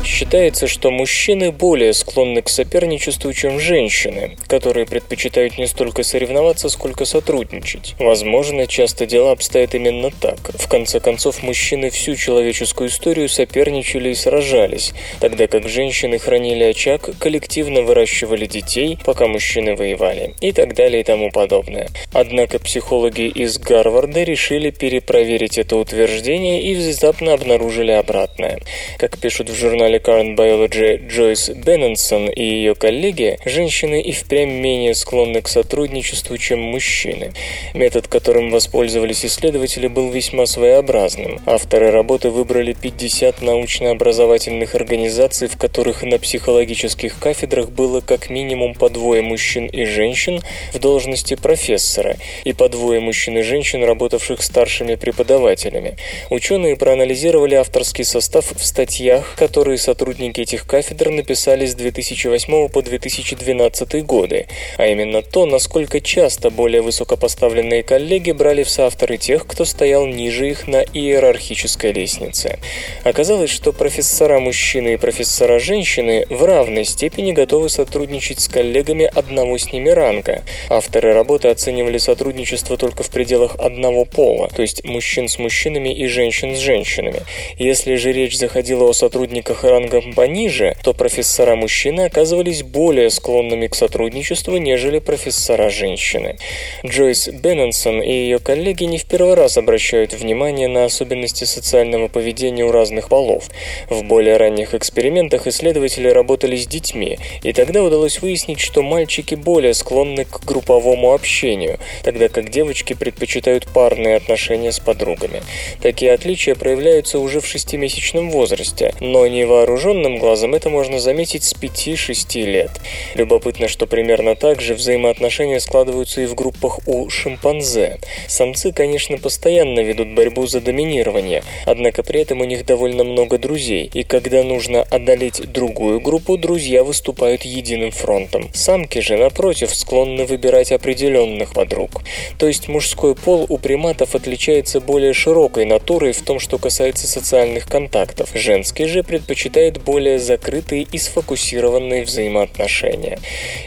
Считается, 0.03 0.67
что 0.67 0.91
мужчины 0.91 1.51
более 1.51 1.93
склонны 1.93 2.41
к 2.41 2.49
соперничеству, 2.49 3.31
чем 3.33 3.59
женщины, 3.59 4.35
которые 4.47 4.85
предпочитают 4.85 5.57
не 5.57 5.65
столько 5.65 6.03
соревноваться, 6.03 6.67
сколько 6.69 7.05
сотрудничать. 7.05 7.95
Возможно, 7.99 8.67
часто 8.67 9.05
дела 9.05 9.31
обстоят 9.31 9.75
именно 9.75 10.11
так. 10.11 10.39
В 10.55 10.67
конце 10.67 10.99
концов, 10.99 11.41
мужчины 11.41 11.89
всю 11.89 12.15
человеческую 12.15 12.89
историю 12.89 13.29
соперничали 13.29 14.09
и 14.09 14.15
сражались, 14.15 14.93
тогда 15.19 15.47
как 15.47 15.69
женщины 15.69 16.19
хранили 16.19 16.63
очаг, 16.65 17.09
коллективно 17.19 17.81
выращивали 17.81 18.45
детей, 18.45 18.97
пока 19.05 19.27
мужчины 19.27 19.75
воевали, 19.75 20.35
и 20.41 20.51
так 20.51 20.75
далее 20.75 21.01
и 21.01 21.03
тому 21.05 21.31
подобное. 21.31 21.87
Однако 22.11 22.59
психологи 22.59 23.27
из 23.27 23.57
Гарварда 23.57 24.23
решили 24.23 24.69
перепроверить 24.69 25.57
это 25.57 25.77
утверждение 25.77 26.61
и 26.61 26.75
внезапно 26.75 27.33
обнаружили 27.33 27.91
обратное. 27.91 28.59
Как 28.97 29.17
пишут 29.17 29.49
в 29.49 29.55
журнале 29.55 29.92
Current 29.97 30.35
Biology 30.35 31.07
Джойс 31.07 31.49
Бенненсон 31.49 32.27
и 32.29 32.43
ее 32.43 32.75
коллеги, 32.75 33.37
женщины 33.45 34.01
и 34.01 34.11
впрямь 34.11 34.51
менее 34.51 34.95
склонны 34.95 35.41
к 35.41 35.47
сотрудничеству, 35.47 36.37
чем 36.37 36.59
мужчины. 36.59 37.33
Метод, 37.73 38.07
которым 38.07 38.51
воспользовались 38.51 39.25
исследователи, 39.25 39.87
был 39.87 40.09
весьма 40.09 40.45
своеобразным. 40.45 41.39
Авторы 41.45 41.91
работы 41.91 42.29
выбрали 42.29 42.73
50 42.73 43.41
научно-образовательных 43.41 44.75
организаций, 44.75 45.47
в 45.47 45.57
которых 45.57 46.03
на 46.03 46.19
психологических 46.19 47.19
кафедрах 47.19 47.69
было 47.69 48.01
как 48.01 48.29
минимум 48.29 48.73
по 48.73 48.89
двое 48.89 49.21
мужчин 49.21 49.67
и 49.67 49.85
женщин 49.85 50.41
в 50.73 50.79
должности 50.79 51.35
профессора 51.35 52.17
и 52.43 52.53
по 52.53 52.69
двое 52.69 52.99
мужчин 52.99 53.37
и 53.37 53.41
женщин, 53.41 53.83
работавших 53.83 54.41
старшими 54.41 54.95
преподавателями. 54.95 55.97
Ученые 56.29 56.75
проанализировали 56.75 57.55
авторский 57.55 58.03
состав 58.03 58.51
в 58.55 58.65
статьях, 58.65 59.35
которые 59.35 59.77
сотрудники 59.83 60.41
этих 60.41 60.65
кафедр 60.65 61.09
написали 61.09 61.65
с 61.65 61.75
2008 61.75 62.69
по 62.69 62.81
2012 62.81 64.05
годы, 64.05 64.47
а 64.77 64.87
именно 64.87 65.21
то, 65.21 65.45
насколько 65.45 65.99
часто 65.99 66.49
более 66.49 66.81
высокопоставленные 66.81 67.83
коллеги 67.83 68.31
брали 68.31 68.63
в 68.63 68.69
соавторы 68.69 69.17
тех, 69.17 69.45
кто 69.45 69.65
стоял 69.65 70.05
ниже 70.07 70.49
их 70.49 70.67
на 70.67 70.81
иерархической 70.81 71.91
лестнице. 71.91 72.59
Оказалось, 73.03 73.49
что 73.49 73.73
профессора-мужчины 73.73 74.93
и 74.93 74.97
профессора-женщины 74.97 76.25
в 76.29 76.43
равной 76.43 76.85
степени 76.85 77.33
готовы 77.33 77.69
сотрудничать 77.69 78.39
с 78.39 78.47
коллегами 78.47 79.05
одного 79.13 79.57
с 79.57 79.71
ними 79.73 79.89
ранга. 79.89 80.43
Авторы 80.69 81.13
работы 81.13 81.49
оценивали 81.49 81.97
сотрудничество 81.97 82.77
только 82.77 83.03
в 83.03 83.09
пределах 83.09 83.55
одного 83.59 84.05
пола, 84.05 84.49
то 84.55 84.61
есть 84.61 84.83
мужчин 84.85 85.27
с 85.27 85.37
мужчинами 85.37 85.89
и 85.93 86.07
женщин 86.07 86.55
с 86.55 86.59
женщинами. 86.59 87.21
Если 87.57 87.95
же 87.95 88.13
речь 88.13 88.37
заходила 88.37 88.89
о 88.89 88.93
сотрудниках 88.93 89.65
рангом 89.73 90.13
пониже, 90.13 90.75
то 90.83 90.93
профессора-мужчины 90.93 92.01
оказывались 92.01 92.63
более 92.63 93.09
склонными 93.09 93.67
к 93.67 93.75
сотрудничеству, 93.75 94.57
нежели 94.57 94.99
профессора-женщины. 94.99 96.37
Джойс 96.85 97.27
Бенненсон 97.27 98.01
и 98.01 98.11
ее 98.11 98.39
коллеги 98.39 98.83
не 98.83 98.97
в 98.97 99.05
первый 99.05 99.33
раз 99.33 99.57
обращают 99.57 100.13
внимание 100.13 100.67
на 100.67 100.85
особенности 100.85 101.45
социального 101.45 102.07
поведения 102.07 102.63
у 102.63 102.71
разных 102.71 103.09
полов. 103.09 103.49
В 103.89 104.03
более 104.03 104.37
ранних 104.37 104.75
экспериментах 104.75 105.47
исследователи 105.47 106.07
работали 106.07 106.55
с 106.55 106.67
детьми, 106.67 107.17
и 107.41 107.51
тогда 107.53 107.83
удалось 107.83 108.21
выяснить, 108.21 108.59
что 108.59 108.81
мальчики 108.83 109.35
более 109.35 109.73
склонны 109.73 110.25
к 110.25 110.45
групповому 110.45 111.13
общению, 111.13 111.79
тогда 112.03 112.29
как 112.29 112.49
девочки 112.49 112.93
предпочитают 112.93 113.67
парные 113.73 114.17
отношения 114.17 114.71
с 114.71 114.79
подругами. 114.79 115.41
Такие 115.81 116.13
отличия 116.13 116.55
проявляются 116.55 117.19
уже 117.19 117.39
в 117.39 117.47
шестимесячном 117.47 118.29
возрасте, 118.29 118.93
но 118.99 119.25
невооруженные 119.25 119.62
невооруженным 119.63 120.19
глазом 120.19 120.55
это 120.55 120.69
можно 120.69 120.99
заметить 120.99 121.43
с 121.43 121.53
5-6 121.53 122.43
лет. 122.43 122.71
Любопытно, 123.15 123.67
что 123.67 123.87
примерно 123.87 124.35
так 124.35 124.61
же 124.61 124.73
взаимоотношения 124.73 125.59
складываются 125.59 126.21
и 126.21 126.25
в 126.25 126.35
группах 126.35 126.79
у 126.85 127.09
шимпанзе. 127.09 127.99
Самцы, 128.27 128.73
конечно, 128.73 129.17
постоянно 129.17 129.79
ведут 129.79 130.13
борьбу 130.13 130.47
за 130.47 130.59
доминирование, 130.59 131.43
однако 131.65 132.03
при 132.03 132.21
этом 132.21 132.41
у 132.41 132.45
них 132.45 132.65
довольно 132.65 133.03
много 133.03 133.37
друзей, 133.37 133.89
и 133.93 134.03
когда 134.03 134.43
нужно 134.43 134.81
одолеть 134.81 135.51
другую 135.51 136.01
группу, 136.01 136.37
друзья 136.37 136.83
выступают 136.83 137.43
единым 137.43 137.91
фронтом. 137.91 138.49
Самки 138.53 138.99
же, 138.99 139.17
напротив, 139.17 139.73
склонны 139.73 140.25
выбирать 140.25 140.71
определенных 140.71 141.53
подруг. 141.53 142.01
То 142.37 142.47
есть 142.47 142.67
мужской 142.67 143.15
пол 143.15 143.45
у 143.47 143.57
приматов 143.57 144.15
отличается 144.15 144.81
более 144.81 145.13
широкой 145.13 145.65
натурой 145.65 146.11
в 146.11 146.21
том, 146.21 146.39
что 146.39 146.57
касается 146.57 147.07
социальных 147.07 147.67
контактов. 147.67 148.29
Женский 148.33 148.85
же 148.85 149.03
предпочитает 149.03 149.52
более 149.83 150.19
закрытые 150.19 150.83
и 150.83 150.97
сфокусированные 150.97 152.03
взаимоотношения. 152.03 153.19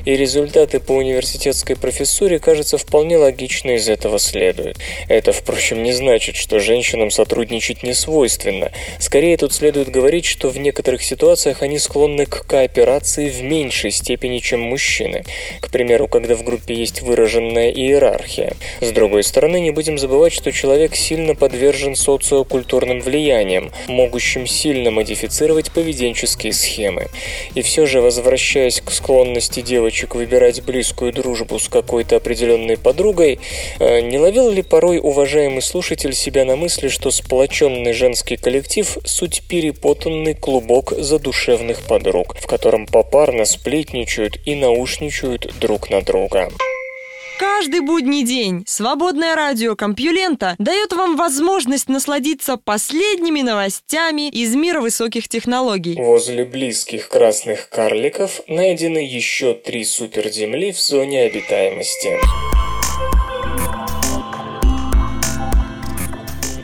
И 0.05 0.17
результаты 0.17 0.81
по 0.81 0.93
университетской 0.93 1.77
профессуре, 1.77 2.39
кажется, 2.39 2.77
вполне 2.79 3.17
логично 3.17 3.73
из 3.73 3.89
этого 3.89 4.19
следуют. 4.19 4.79
Это, 5.09 5.33
впрочем, 5.33 5.83
не 5.83 5.93
значит, 5.93 6.37
что 6.37 6.59
женщинам 6.59 7.11
сотрудничать 7.11 7.83
не 7.83 7.95
свойственно. 7.95 8.73
Скорее, 8.99 9.37
тут 9.37 9.53
следует 9.53 9.91
говорить, 9.91 10.25
что 10.25 10.49
в 10.49 10.59
некоторых 10.59 11.03
ситуациях 11.03 11.63
они 11.63 11.79
склонны 11.79 12.27
к 12.27 12.47
кооперации 12.47 13.29
в 13.29 13.43
меньшей 13.43 13.91
степени, 13.91 14.39
чем 14.39 14.61
мужчины. 14.61 15.25
К 15.61 15.71
примеру, 15.71 16.09
когда 16.09 16.35
в 16.35 16.43
группе 16.43 16.75
есть 16.75 17.03
выраженная 17.03 17.71
иерархия. 17.71 18.55
С 18.81 18.91
другой 18.91 19.23
стороны, 19.23 19.61
не 19.61 19.71
будем 19.71 19.99
забывать, 19.99 20.33
что 20.33 20.51
человек 20.53 20.97
сильно 20.97 21.35
подвержен 21.35 21.95
социокультурным 21.95 23.01
влияниям, 23.01 23.71
могущим 23.89 24.47
сильно 24.47 24.91
модифицировать 24.91 25.71
поведенческие 25.77 26.55
схемы. 26.55 27.09
И 27.55 27.61
все 27.61 27.85
же, 27.85 28.01
возвращаясь 28.01 28.81
к 28.81 28.91
склонности 28.91 29.61
девочек 29.61 30.15
выбирать 30.15 30.63
близкую 30.63 31.13
дружбу 31.13 31.59
с 31.59 31.69
какой-то 31.69 32.17
определенной 32.17 32.79
подругой, 32.79 33.39
э, 33.79 34.01
не 34.01 34.19
ловил 34.19 34.49
ли 34.51 34.63
порой 34.63 34.99
уважаемый 34.99 35.61
слушатель 35.61 36.15
себя 36.15 36.47
на 36.47 36.57
мысли, 36.57 36.89
что 36.89 37.11
сплоченный 37.11 37.93
женский 37.93 38.39
коллектив– 38.39 38.97
суть 39.05 39.43
перепотанный 39.47 40.35
клубок 40.35 40.95
задушевных 40.97 41.83
подруг, 41.83 42.35
в 42.41 42.47
котором 42.47 42.87
попарно 42.87 43.45
сплетничают 43.45 44.39
и 44.47 44.55
наушничают 44.55 45.53
друг 45.61 45.91
на 45.91 46.01
друга. 46.01 46.49
Каждый 47.39 47.81
будний 47.81 48.25
день 48.25 48.65
свободное 48.67 49.35
радио 49.35 49.77
Компьюлента 49.77 50.55
дает 50.59 50.93
вам 50.95 51.17
возможность 51.17 51.89
насладиться 51.89 52.57
последними 52.57 53.43
новостями 53.43 54.31
из 54.31 54.55
мира 54.55 54.81
высоких 54.81 55.29
технологий. 55.29 55.97
Возле 55.97 56.45
близких 56.45 57.09
красных 57.09 57.69
карликов 57.69 58.41
найдены 58.49 58.99
еще 58.99 59.53
три 59.53 59.85
суперземли 59.85 60.73
в 60.73 60.81
зоне 60.81 61.25
обитаемости. 61.25 62.19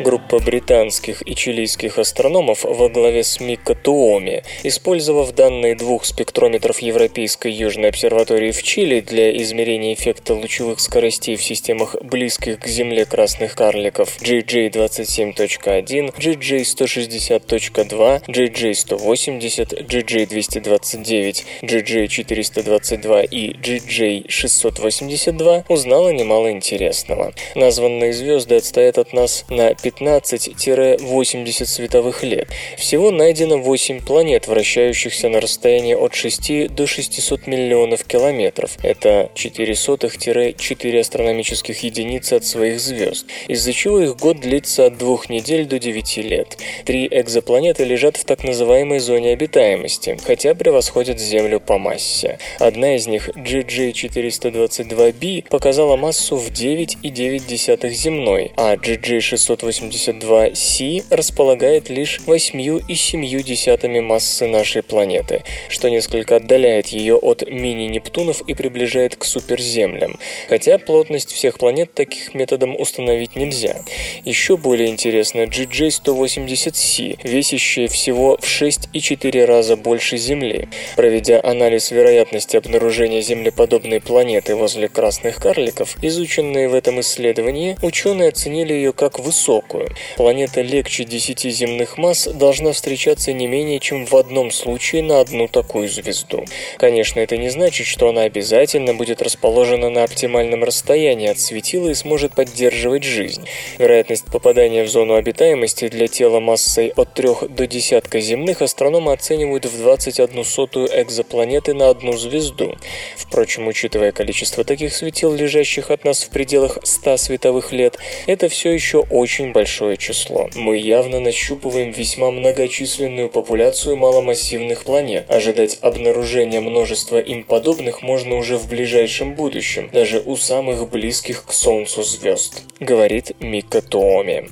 Группа 0.03 0.41
британских 0.41 1.23
и 1.29 1.37
чилийских 1.37 1.99
астрономов 1.99 2.65
во 2.65 2.89
главе 2.89 3.23
с 3.23 3.39
Микко 3.39 3.77
Туоми, 3.77 4.43
использовав 4.65 5.33
данные 5.33 5.77
двух 5.77 6.05
спектрометров 6.05 6.81
Европейской 6.81 7.53
Южной 7.53 7.91
обсерватории 7.91 8.51
в 8.51 8.61
Чили 8.65 8.99
для 8.99 9.31
измерения 9.37 9.95
эффекта 9.95 10.35
лучевых 10.35 10.81
скоростей 10.81 11.37
в 11.37 11.45
системах 11.45 11.95
близких 12.03 12.59
к 12.59 12.67
Земле 12.67 13.05
красных 13.05 13.55
карликов 13.55 14.21
GJ27.1, 14.21 16.17
GJ160.2, 16.17 18.25
GJ180, 18.27 19.87
GJ229, 19.87 21.45
GJ422 21.63 23.29
и 23.31 23.53
GJ682, 23.53 25.65
узнала 25.69 26.09
немало 26.09 26.51
интересного. 26.51 27.33
Названные 27.55 28.13
звезды 28.13 28.57
отстоят 28.57 28.99
от 28.99 29.13
нас 29.13 29.45
на 29.49 29.73
15-80 30.01 31.67
световых 31.67 32.23
лет. 32.23 32.49
Всего 32.77 33.11
найдено 33.11 33.59
8 33.59 34.05
планет, 34.05 34.49
вращающихся 34.49 35.29
на 35.29 35.41
расстоянии 35.41 35.95
от 35.95 36.15
6 36.15 36.75
до 36.75 36.87
600 36.87 37.47
миллионов 37.47 38.05
километров. 38.05 38.77
Это 38.83 39.31
400-4 39.35 41.01
астрономических 41.01 41.83
единицы 41.83 42.35
от 42.35 42.45
своих 42.45 42.81
звезд, 42.81 43.27
из-за 43.49 43.73
чего 43.73 44.01
их 44.01 44.17
год 44.17 44.41
длится 44.41 44.87
от 44.87 44.99
2 44.99 45.19
недель 45.29 45.67
до 45.67 45.79
9 45.79 46.17
лет. 46.19 46.59
Три 46.85 47.09
экзопланеты 47.11 47.85
лежат 47.85 48.17
в 48.17 48.25
так 48.25 48.45
называемой 48.45 48.99
зоне 48.99 49.33
обитаемости, 49.33 50.19
хотя 50.25 50.55
превосходят 50.55 51.19
Землю 51.19 51.61
по 51.61 51.79
массе. 51.79 52.39
Одна 52.59 52.97
из 52.97 53.07
них, 53.07 53.29
GJ422b, 53.31 55.49
показала 55.49 55.97
массу 55.97 56.37
в 56.37 56.51
9,9 56.51 57.91
земной, 57.91 58.53
а 58.57 58.77
GJ680 58.77 59.82
82Си 59.83 61.05
располагает 61.11 61.89
лишь 61.89 62.21
8,7 62.27 64.01
массы 64.01 64.47
нашей 64.47 64.83
планеты, 64.83 65.43
что 65.69 65.89
несколько 65.89 66.37
отдаляет 66.37 66.89
ее 66.89 67.17
от 67.17 67.49
мини-Нептунов 67.49 68.43
и 68.43 68.55
приближает 68.55 69.17
к 69.17 69.25
суперземлям, 69.25 70.19
хотя 70.49 70.79
плотность 70.79 71.33
всех 71.33 71.59
планет 71.59 71.95
таких 71.95 72.35
методом 72.35 72.81
установить 72.81 73.37
нельзя. 73.37 73.83
Еще 74.25 74.57
более 74.57 74.89
интересно 74.89 75.43
GJ180C, 75.43 77.21
весящая 77.25 77.89
всего 77.89 78.37
в 78.41 78.45
6,4 78.45 79.45
раза 79.45 79.77
больше 79.77 80.17
Земли. 80.17 80.69
Проведя 80.97 81.41
анализ 81.43 81.91
вероятности 81.91 82.57
обнаружения 82.57 83.21
землеподобной 83.21 84.01
планеты 84.01 84.55
возле 84.55 84.89
красных 84.89 85.37
карликов, 85.37 85.97
изученные 86.03 86.69
в 86.69 86.75
этом 86.75 87.01
исследовании, 87.01 87.77
ученые 87.83 88.29
оценили 88.29 88.73
ее 88.73 88.93
как 88.93 89.19
высокую, 89.19 89.72
высокую. 89.73 89.89
Планета 90.17 90.63
легче 90.63 91.05
10 91.05 91.43
земных 91.53 91.99
масс 91.99 92.27
должна 92.27 92.73
встречаться 92.73 93.33
не 93.33 93.47
менее 93.47 93.81
чем 93.81 94.07
в 94.07 94.15
одном 94.15 94.51
случае 94.51 95.03
на 95.03 95.21
одну 95.21 95.49
такую 95.49 95.89
звезду. 95.89 96.45
Конечно, 96.79 97.21
это 97.21 97.37
не 97.37 97.49
значит, 97.49 97.87
что 97.87 98.09
она 98.09 98.23
обязательно 98.23 98.95
будет 98.95 99.23
расположена 99.23 99.91
на 99.91 100.05
оптимальном 100.05 100.65
расстоянии 100.65 101.29
от 101.29 101.39
светила 101.39 101.89
и 101.89 101.95
сможет 101.95 102.35
поддерживать 102.35 103.05
жизнь. 103.05 103.47
Вероятность 103.79 104.27
попадания 104.27 104.85
в 104.85 104.89
зону 104.89 105.15
обитаемости 105.15 105.89
для 105.89 106.09
тела 106.09 106.41
массой 106.41 106.93
от 106.97 107.15
3 107.15 107.49
до 107.49 107.67
десятка 107.67 108.21
земных 108.21 108.63
астрономы 108.63 109.13
оценивают 109.13 109.67
в 109.67 109.79
21 109.79 110.45
сотую 110.45 110.89
экзопланеты 110.93 111.75
на 111.75 111.89
одну 111.89 112.13
звезду. 112.13 112.77
Впрочем, 113.17 113.69
учитывая 113.69 114.13
количество 114.13 114.65
таких 114.65 114.95
светил, 114.95 115.33
лежащих 115.33 115.91
от 115.91 116.05
нас 116.05 116.23
в 116.23 116.31
пределах 116.31 116.79
100 116.83 117.17
световых 117.17 117.73
лет, 117.73 117.99
это 118.27 118.49
все 118.49 118.73
еще 118.73 118.99
очень 118.99 119.53
большое 119.53 119.62
число. 119.97 120.49
Мы 120.55 120.79
явно 120.79 121.21
нащупываем 121.21 121.91
весьма 121.91 122.31
многочисленную 122.31 123.29
популяцию 123.29 123.97
маломассивных 123.97 124.85
планет. 124.85 125.25
Ожидать 125.29 125.79
обнаружения 125.81 126.61
множества 126.61 127.21
им 127.21 127.45
подобных 127.45 128.03
можно 128.03 128.37
уже 128.37 128.57
в 128.57 128.69
ближайшем 128.69 129.35
будущем, 129.35 129.91
даже 129.93 130.21
у 130.21 130.37
самых 130.37 130.89
близких 130.89 131.45
к 131.45 131.53
Солнцу 131.53 132.03
звезд, 132.03 132.63
говорит 132.81 133.33
Мика 133.41 133.83
Тооми. 133.83 134.49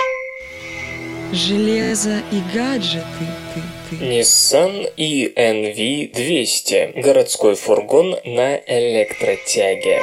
Железо 1.33 2.23
и 2.33 2.41
гаджеты. 2.53 3.05
Ты, 3.55 3.97
ты. 3.97 4.05
Nissan 4.05 4.93
ENV 4.97 6.13
200– 6.13 6.93
городской 6.97 7.55
фургон 7.55 8.17
на 8.25 8.57
электротяге. 8.67 10.03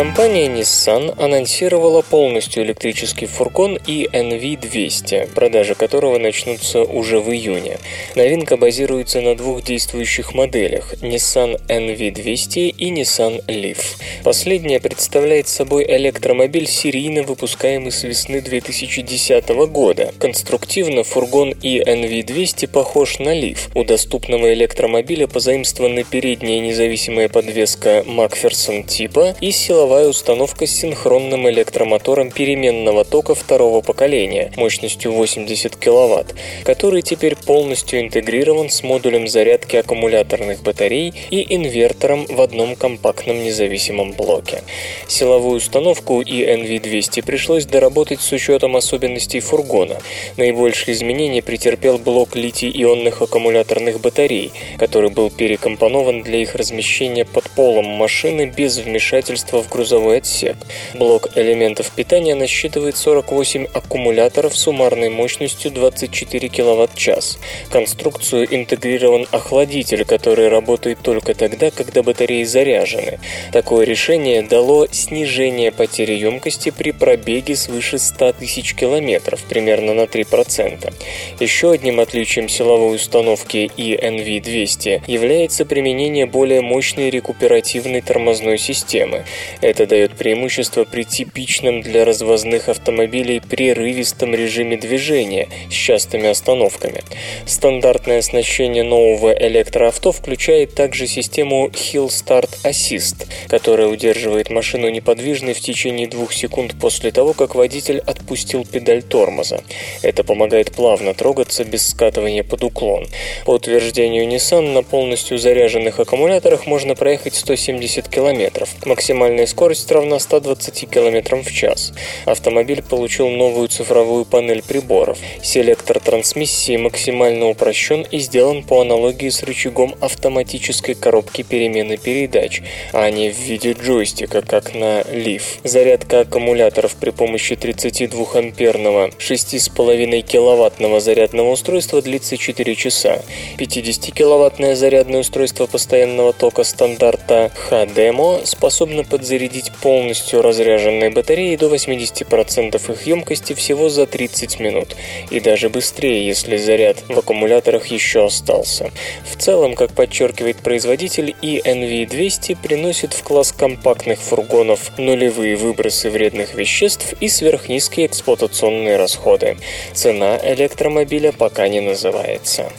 Компания 0.00 0.46
Nissan 0.46 1.14
анонсировала 1.22 2.00
полностью 2.00 2.62
электрический 2.62 3.26
фургон 3.26 3.76
ENV200, 3.76 5.34
продажи 5.34 5.74
которого 5.74 6.16
начнутся 6.16 6.84
уже 6.84 7.20
в 7.20 7.30
июне. 7.30 7.76
Новинка 8.14 8.56
базируется 8.56 9.20
на 9.20 9.36
двух 9.36 9.62
действующих 9.62 10.32
моделях– 10.32 10.94
Nissan 11.02 11.60
NV200 11.66 12.68
и 12.70 12.90
Nissan 12.90 13.44
Leaf. 13.44 13.76
Последняя 14.24 14.80
представляет 14.80 15.48
собой 15.48 15.84
электромобиль, 15.86 16.66
серийно 16.66 17.22
выпускаемый 17.22 17.92
с 17.92 18.02
весны 18.02 18.40
2010 18.40 19.48
года. 19.70 20.14
Конструктивно 20.18 21.04
фургон 21.04 21.50
ENV200 21.50 22.68
похож 22.68 23.18
на 23.18 23.38
Leaf. 23.38 23.70
У 23.74 23.84
доступного 23.84 24.50
электромобиля 24.54 25.26
позаимствованы 25.26 26.04
передняя 26.04 26.60
независимая 26.60 27.28
подвеска 27.28 28.02
Macpherson 28.06 28.86
типа 28.86 29.36
и 29.42 29.50
силовая 29.50 29.89
силовая 29.90 30.08
установка 30.08 30.66
с 30.66 30.70
синхронным 30.70 31.50
электромотором 31.50 32.30
переменного 32.30 33.04
тока 33.04 33.34
второго 33.34 33.80
поколения 33.80 34.52
мощностью 34.56 35.10
80 35.10 35.74
кВт, 35.74 36.36
который 36.62 37.02
теперь 37.02 37.34
полностью 37.34 38.00
интегрирован 38.00 38.70
с 38.70 38.84
модулем 38.84 39.26
зарядки 39.26 39.74
аккумуляторных 39.74 40.62
батарей 40.62 41.12
и 41.30 41.56
инвертором 41.56 42.24
в 42.26 42.40
одном 42.40 42.76
компактном 42.76 43.42
независимом 43.42 44.12
блоке. 44.12 44.62
Силовую 45.08 45.56
установку 45.56 46.20
и 46.20 46.44
NV200 46.44 47.24
пришлось 47.26 47.66
доработать 47.66 48.20
с 48.20 48.30
учетом 48.30 48.76
особенностей 48.76 49.40
фургона. 49.40 49.96
Наибольшие 50.36 50.94
изменения 50.94 51.42
претерпел 51.42 51.98
блок 51.98 52.36
литий-ионных 52.36 53.22
аккумуляторных 53.22 54.00
батарей, 54.00 54.52
который 54.78 55.10
был 55.10 55.30
перекомпонован 55.30 56.22
для 56.22 56.38
их 56.38 56.54
размещения 56.54 57.24
под 57.24 57.50
полом 57.50 57.86
машины 57.86 58.46
без 58.56 58.78
вмешательства 58.78 59.64
в 59.64 59.68
грузовой 59.70 60.18
отсек. 60.18 60.56
Блок 60.94 61.30
элементов 61.36 61.90
питания 61.92 62.34
насчитывает 62.34 62.96
48 62.96 63.66
аккумуляторов 63.72 64.56
суммарной 64.56 65.08
мощностью 65.08 65.70
24 65.70 66.48
кВт-час. 66.48 67.38
Конструкцию 67.70 68.54
интегрирован 68.54 69.26
охладитель, 69.30 70.04
который 70.04 70.48
работает 70.48 70.98
только 71.02 71.34
тогда, 71.34 71.70
когда 71.70 72.02
батареи 72.02 72.44
заряжены. 72.44 73.20
Такое 73.52 73.86
решение 73.86 74.42
дало 74.42 74.86
снижение 74.90 75.72
потери 75.72 76.14
емкости 76.14 76.70
при 76.70 76.90
пробеге 76.90 77.56
свыше 77.56 77.98
100 77.98 78.34
тысяч 78.34 78.74
километров, 78.74 79.40
примерно 79.48 79.94
на 79.94 80.02
3%. 80.02 80.92
Еще 81.38 81.70
одним 81.70 82.00
отличием 82.00 82.48
силовой 82.48 82.96
установки 82.96 83.70
ENV200 83.76 85.02
является 85.06 85.64
применение 85.64 86.26
более 86.26 86.60
мощной 86.60 87.10
рекуперативной 87.10 88.00
тормозной 88.00 88.58
системы. 88.58 89.24
Это 89.60 89.86
дает 89.86 90.16
преимущество 90.16 90.84
при 90.84 91.04
типичном 91.04 91.82
для 91.82 92.04
развозных 92.04 92.68
автомобилей 92.68 93.40
прерывистом 93.40 94.34
режиме 94.34 94.76
движения 94.78 95.48
с 95.70 95.74
частыми 95.74 96.28
остановками. 96.28 97.02
Стандартное 97.46 98.20
оснащение 98.20 98.82
нового 98.82 99.32
электроавто 99.32 100.12
включает 100.12 100.74
также 100.74 101.06
систему 101.06 101.68
Hill 101.68 102.08
Start 102.08 102.48
Assist, 102.64 103.26
которая 103.48 103.88
удерживает 103.88 104.50
машину 104.50 104.88
неподвижной 104.88 105.52
в 105.52 105.60
течение 105.60 106.08
двух 106.08 106.32
секунд 106.32 106.74
после 106.80 107.10
того, 107.10 107.34
как 107.34 107.54
водитель 107.54 107.98
отпустил 107.98 108.64
педаль 108.64 109.02
тормоза. 109.02 109.62
Это 110.02 110.24
помогает 110.24 110.72
плавно 110.72 111.12
трогаться 111.12 111.64
без 111.64 111.86
скатывания 111.86 112.42
под 112.42 112.64
уклон. 112.64 113.06
По 113.44 113.52
утверждению 113.52 114.26
Nissan, 114.26 114.72
на 114.72 114.82
полностью 114.82 115.38
заряженных 115.38 116.00
аккумуляторах 116.00 116.66
можно 116.66 116.94
проехать 116.94 117.34
170 117.34 118.08
км. 118.08 118.66
Максимальная 118.84 119.46
скорость 119.50 119.90
равна 119.90 120.18
120 120.18 120.88
км 120.88 121.36
в 121.42 121.52
час. 121.52 121.92
Автомобиль 122.24 122.82
получил 122.82 123.28
новую 123.28 123.68
цифровую 123.68 124.24
панель 124.24 124.62
приборов. 124.62 125.18
Селектор 125.42 126.00
трансмиссии 126.00 126.76
максимально 126.76 127.48
упрощен 127.48 128.06
и 128.10 128.18
сделан 128.18 128.62
по 128.62 128.80
аналогии 128.80 129.28
с 129.28 129.42
рычагом 129.42 129.94
автоматической 130.00 130.94
коробки 130.94 131.42
перемены 131.42 131.96
передач, 131.96 132.62
а 132.92 133.10
не 133.10 133.30
в 133.30 133.36
виде 133.36 133.72
джойстика, 133.72 134.42
как 134.42 134.74
на 134.74 135.00
Leaf. 135.00 135.42
Зарядка 135.64 136.20
аккумуляторов 136.20 136.94
при 136.94 137.10
помощи 137.10 137.54
32-амперного 137.54 139.12
6,5 139.18 140.22
киловаттного 140.22 141.00
зарядного 141.00 141.50
устройства 141.50 142.00
длится 142.00 142.36
4 142.36 142.74
часа. 142.76 143.22
50-киловаттное 143.58 144.76
зарядное 144.76 145.20
устройство 145.20 145.66
постоянного 145.66 146.32
тока 146.32 146.62
стандарта 146.62 147.50
HDMO 147.70 148.46
способно 148.46 149.02
подзарядить 149.02 149.39
полностью 149.82 150.42
разряженные 150.42 151.10
батареи 151.10 151.56
до 151.56 151.74
80% 151.74 152.92
их 152.92 153.06
емкости 153.06 153.54
всего 153.54 153.88
за 153.88 154.06
30 154.06 154.60
минут, 154.60 154.96
и 155.30 155.40
даже 155.40 155.68
быстрее, 155.68 156.26
если 156.26 156.56
заряд 156.56 156.98
в 157.08 157.18
аккумуляторах 157.18 157.86
еще 157.86 158.26
остался. 158.26 158.90
В 159.24 159.36
целом, 159.40 159.74
как 159.74 159.92
подчеркивает 159.92 160.58
производитель, 160.58 161.34
и 161.42 161.58
NV200 161.58 162.58
приносит 162.62 163.12
в 163.12 163.22
класс 163.22 163.52
компактных 163.52 164.20
фургонов 164.20 164.92
нулевые 164.98 165.56
выбросы 165.56 166.10
вредных 166.10 166.54
веществ 166.54 167.14
и 167.20 167.28
сверхнизкие 167.28 168.06
эксплуатационные 168.06 168.96
расходы. 168.96 169.56
Цена 169.92 170.38
электромобиля 170.42 171.32
пока 171.32 171.68
не 171.68 171.80
называется. 171.80 172.70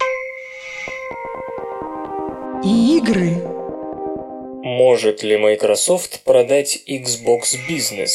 Игры. 2.64 3.51
Может 4.64 5.24
ли 5.24 5.38
Microsoft 5.38 6.22
продать 6.24 6.84
Xbox 6.88 7.56
Business? 7.68 8.12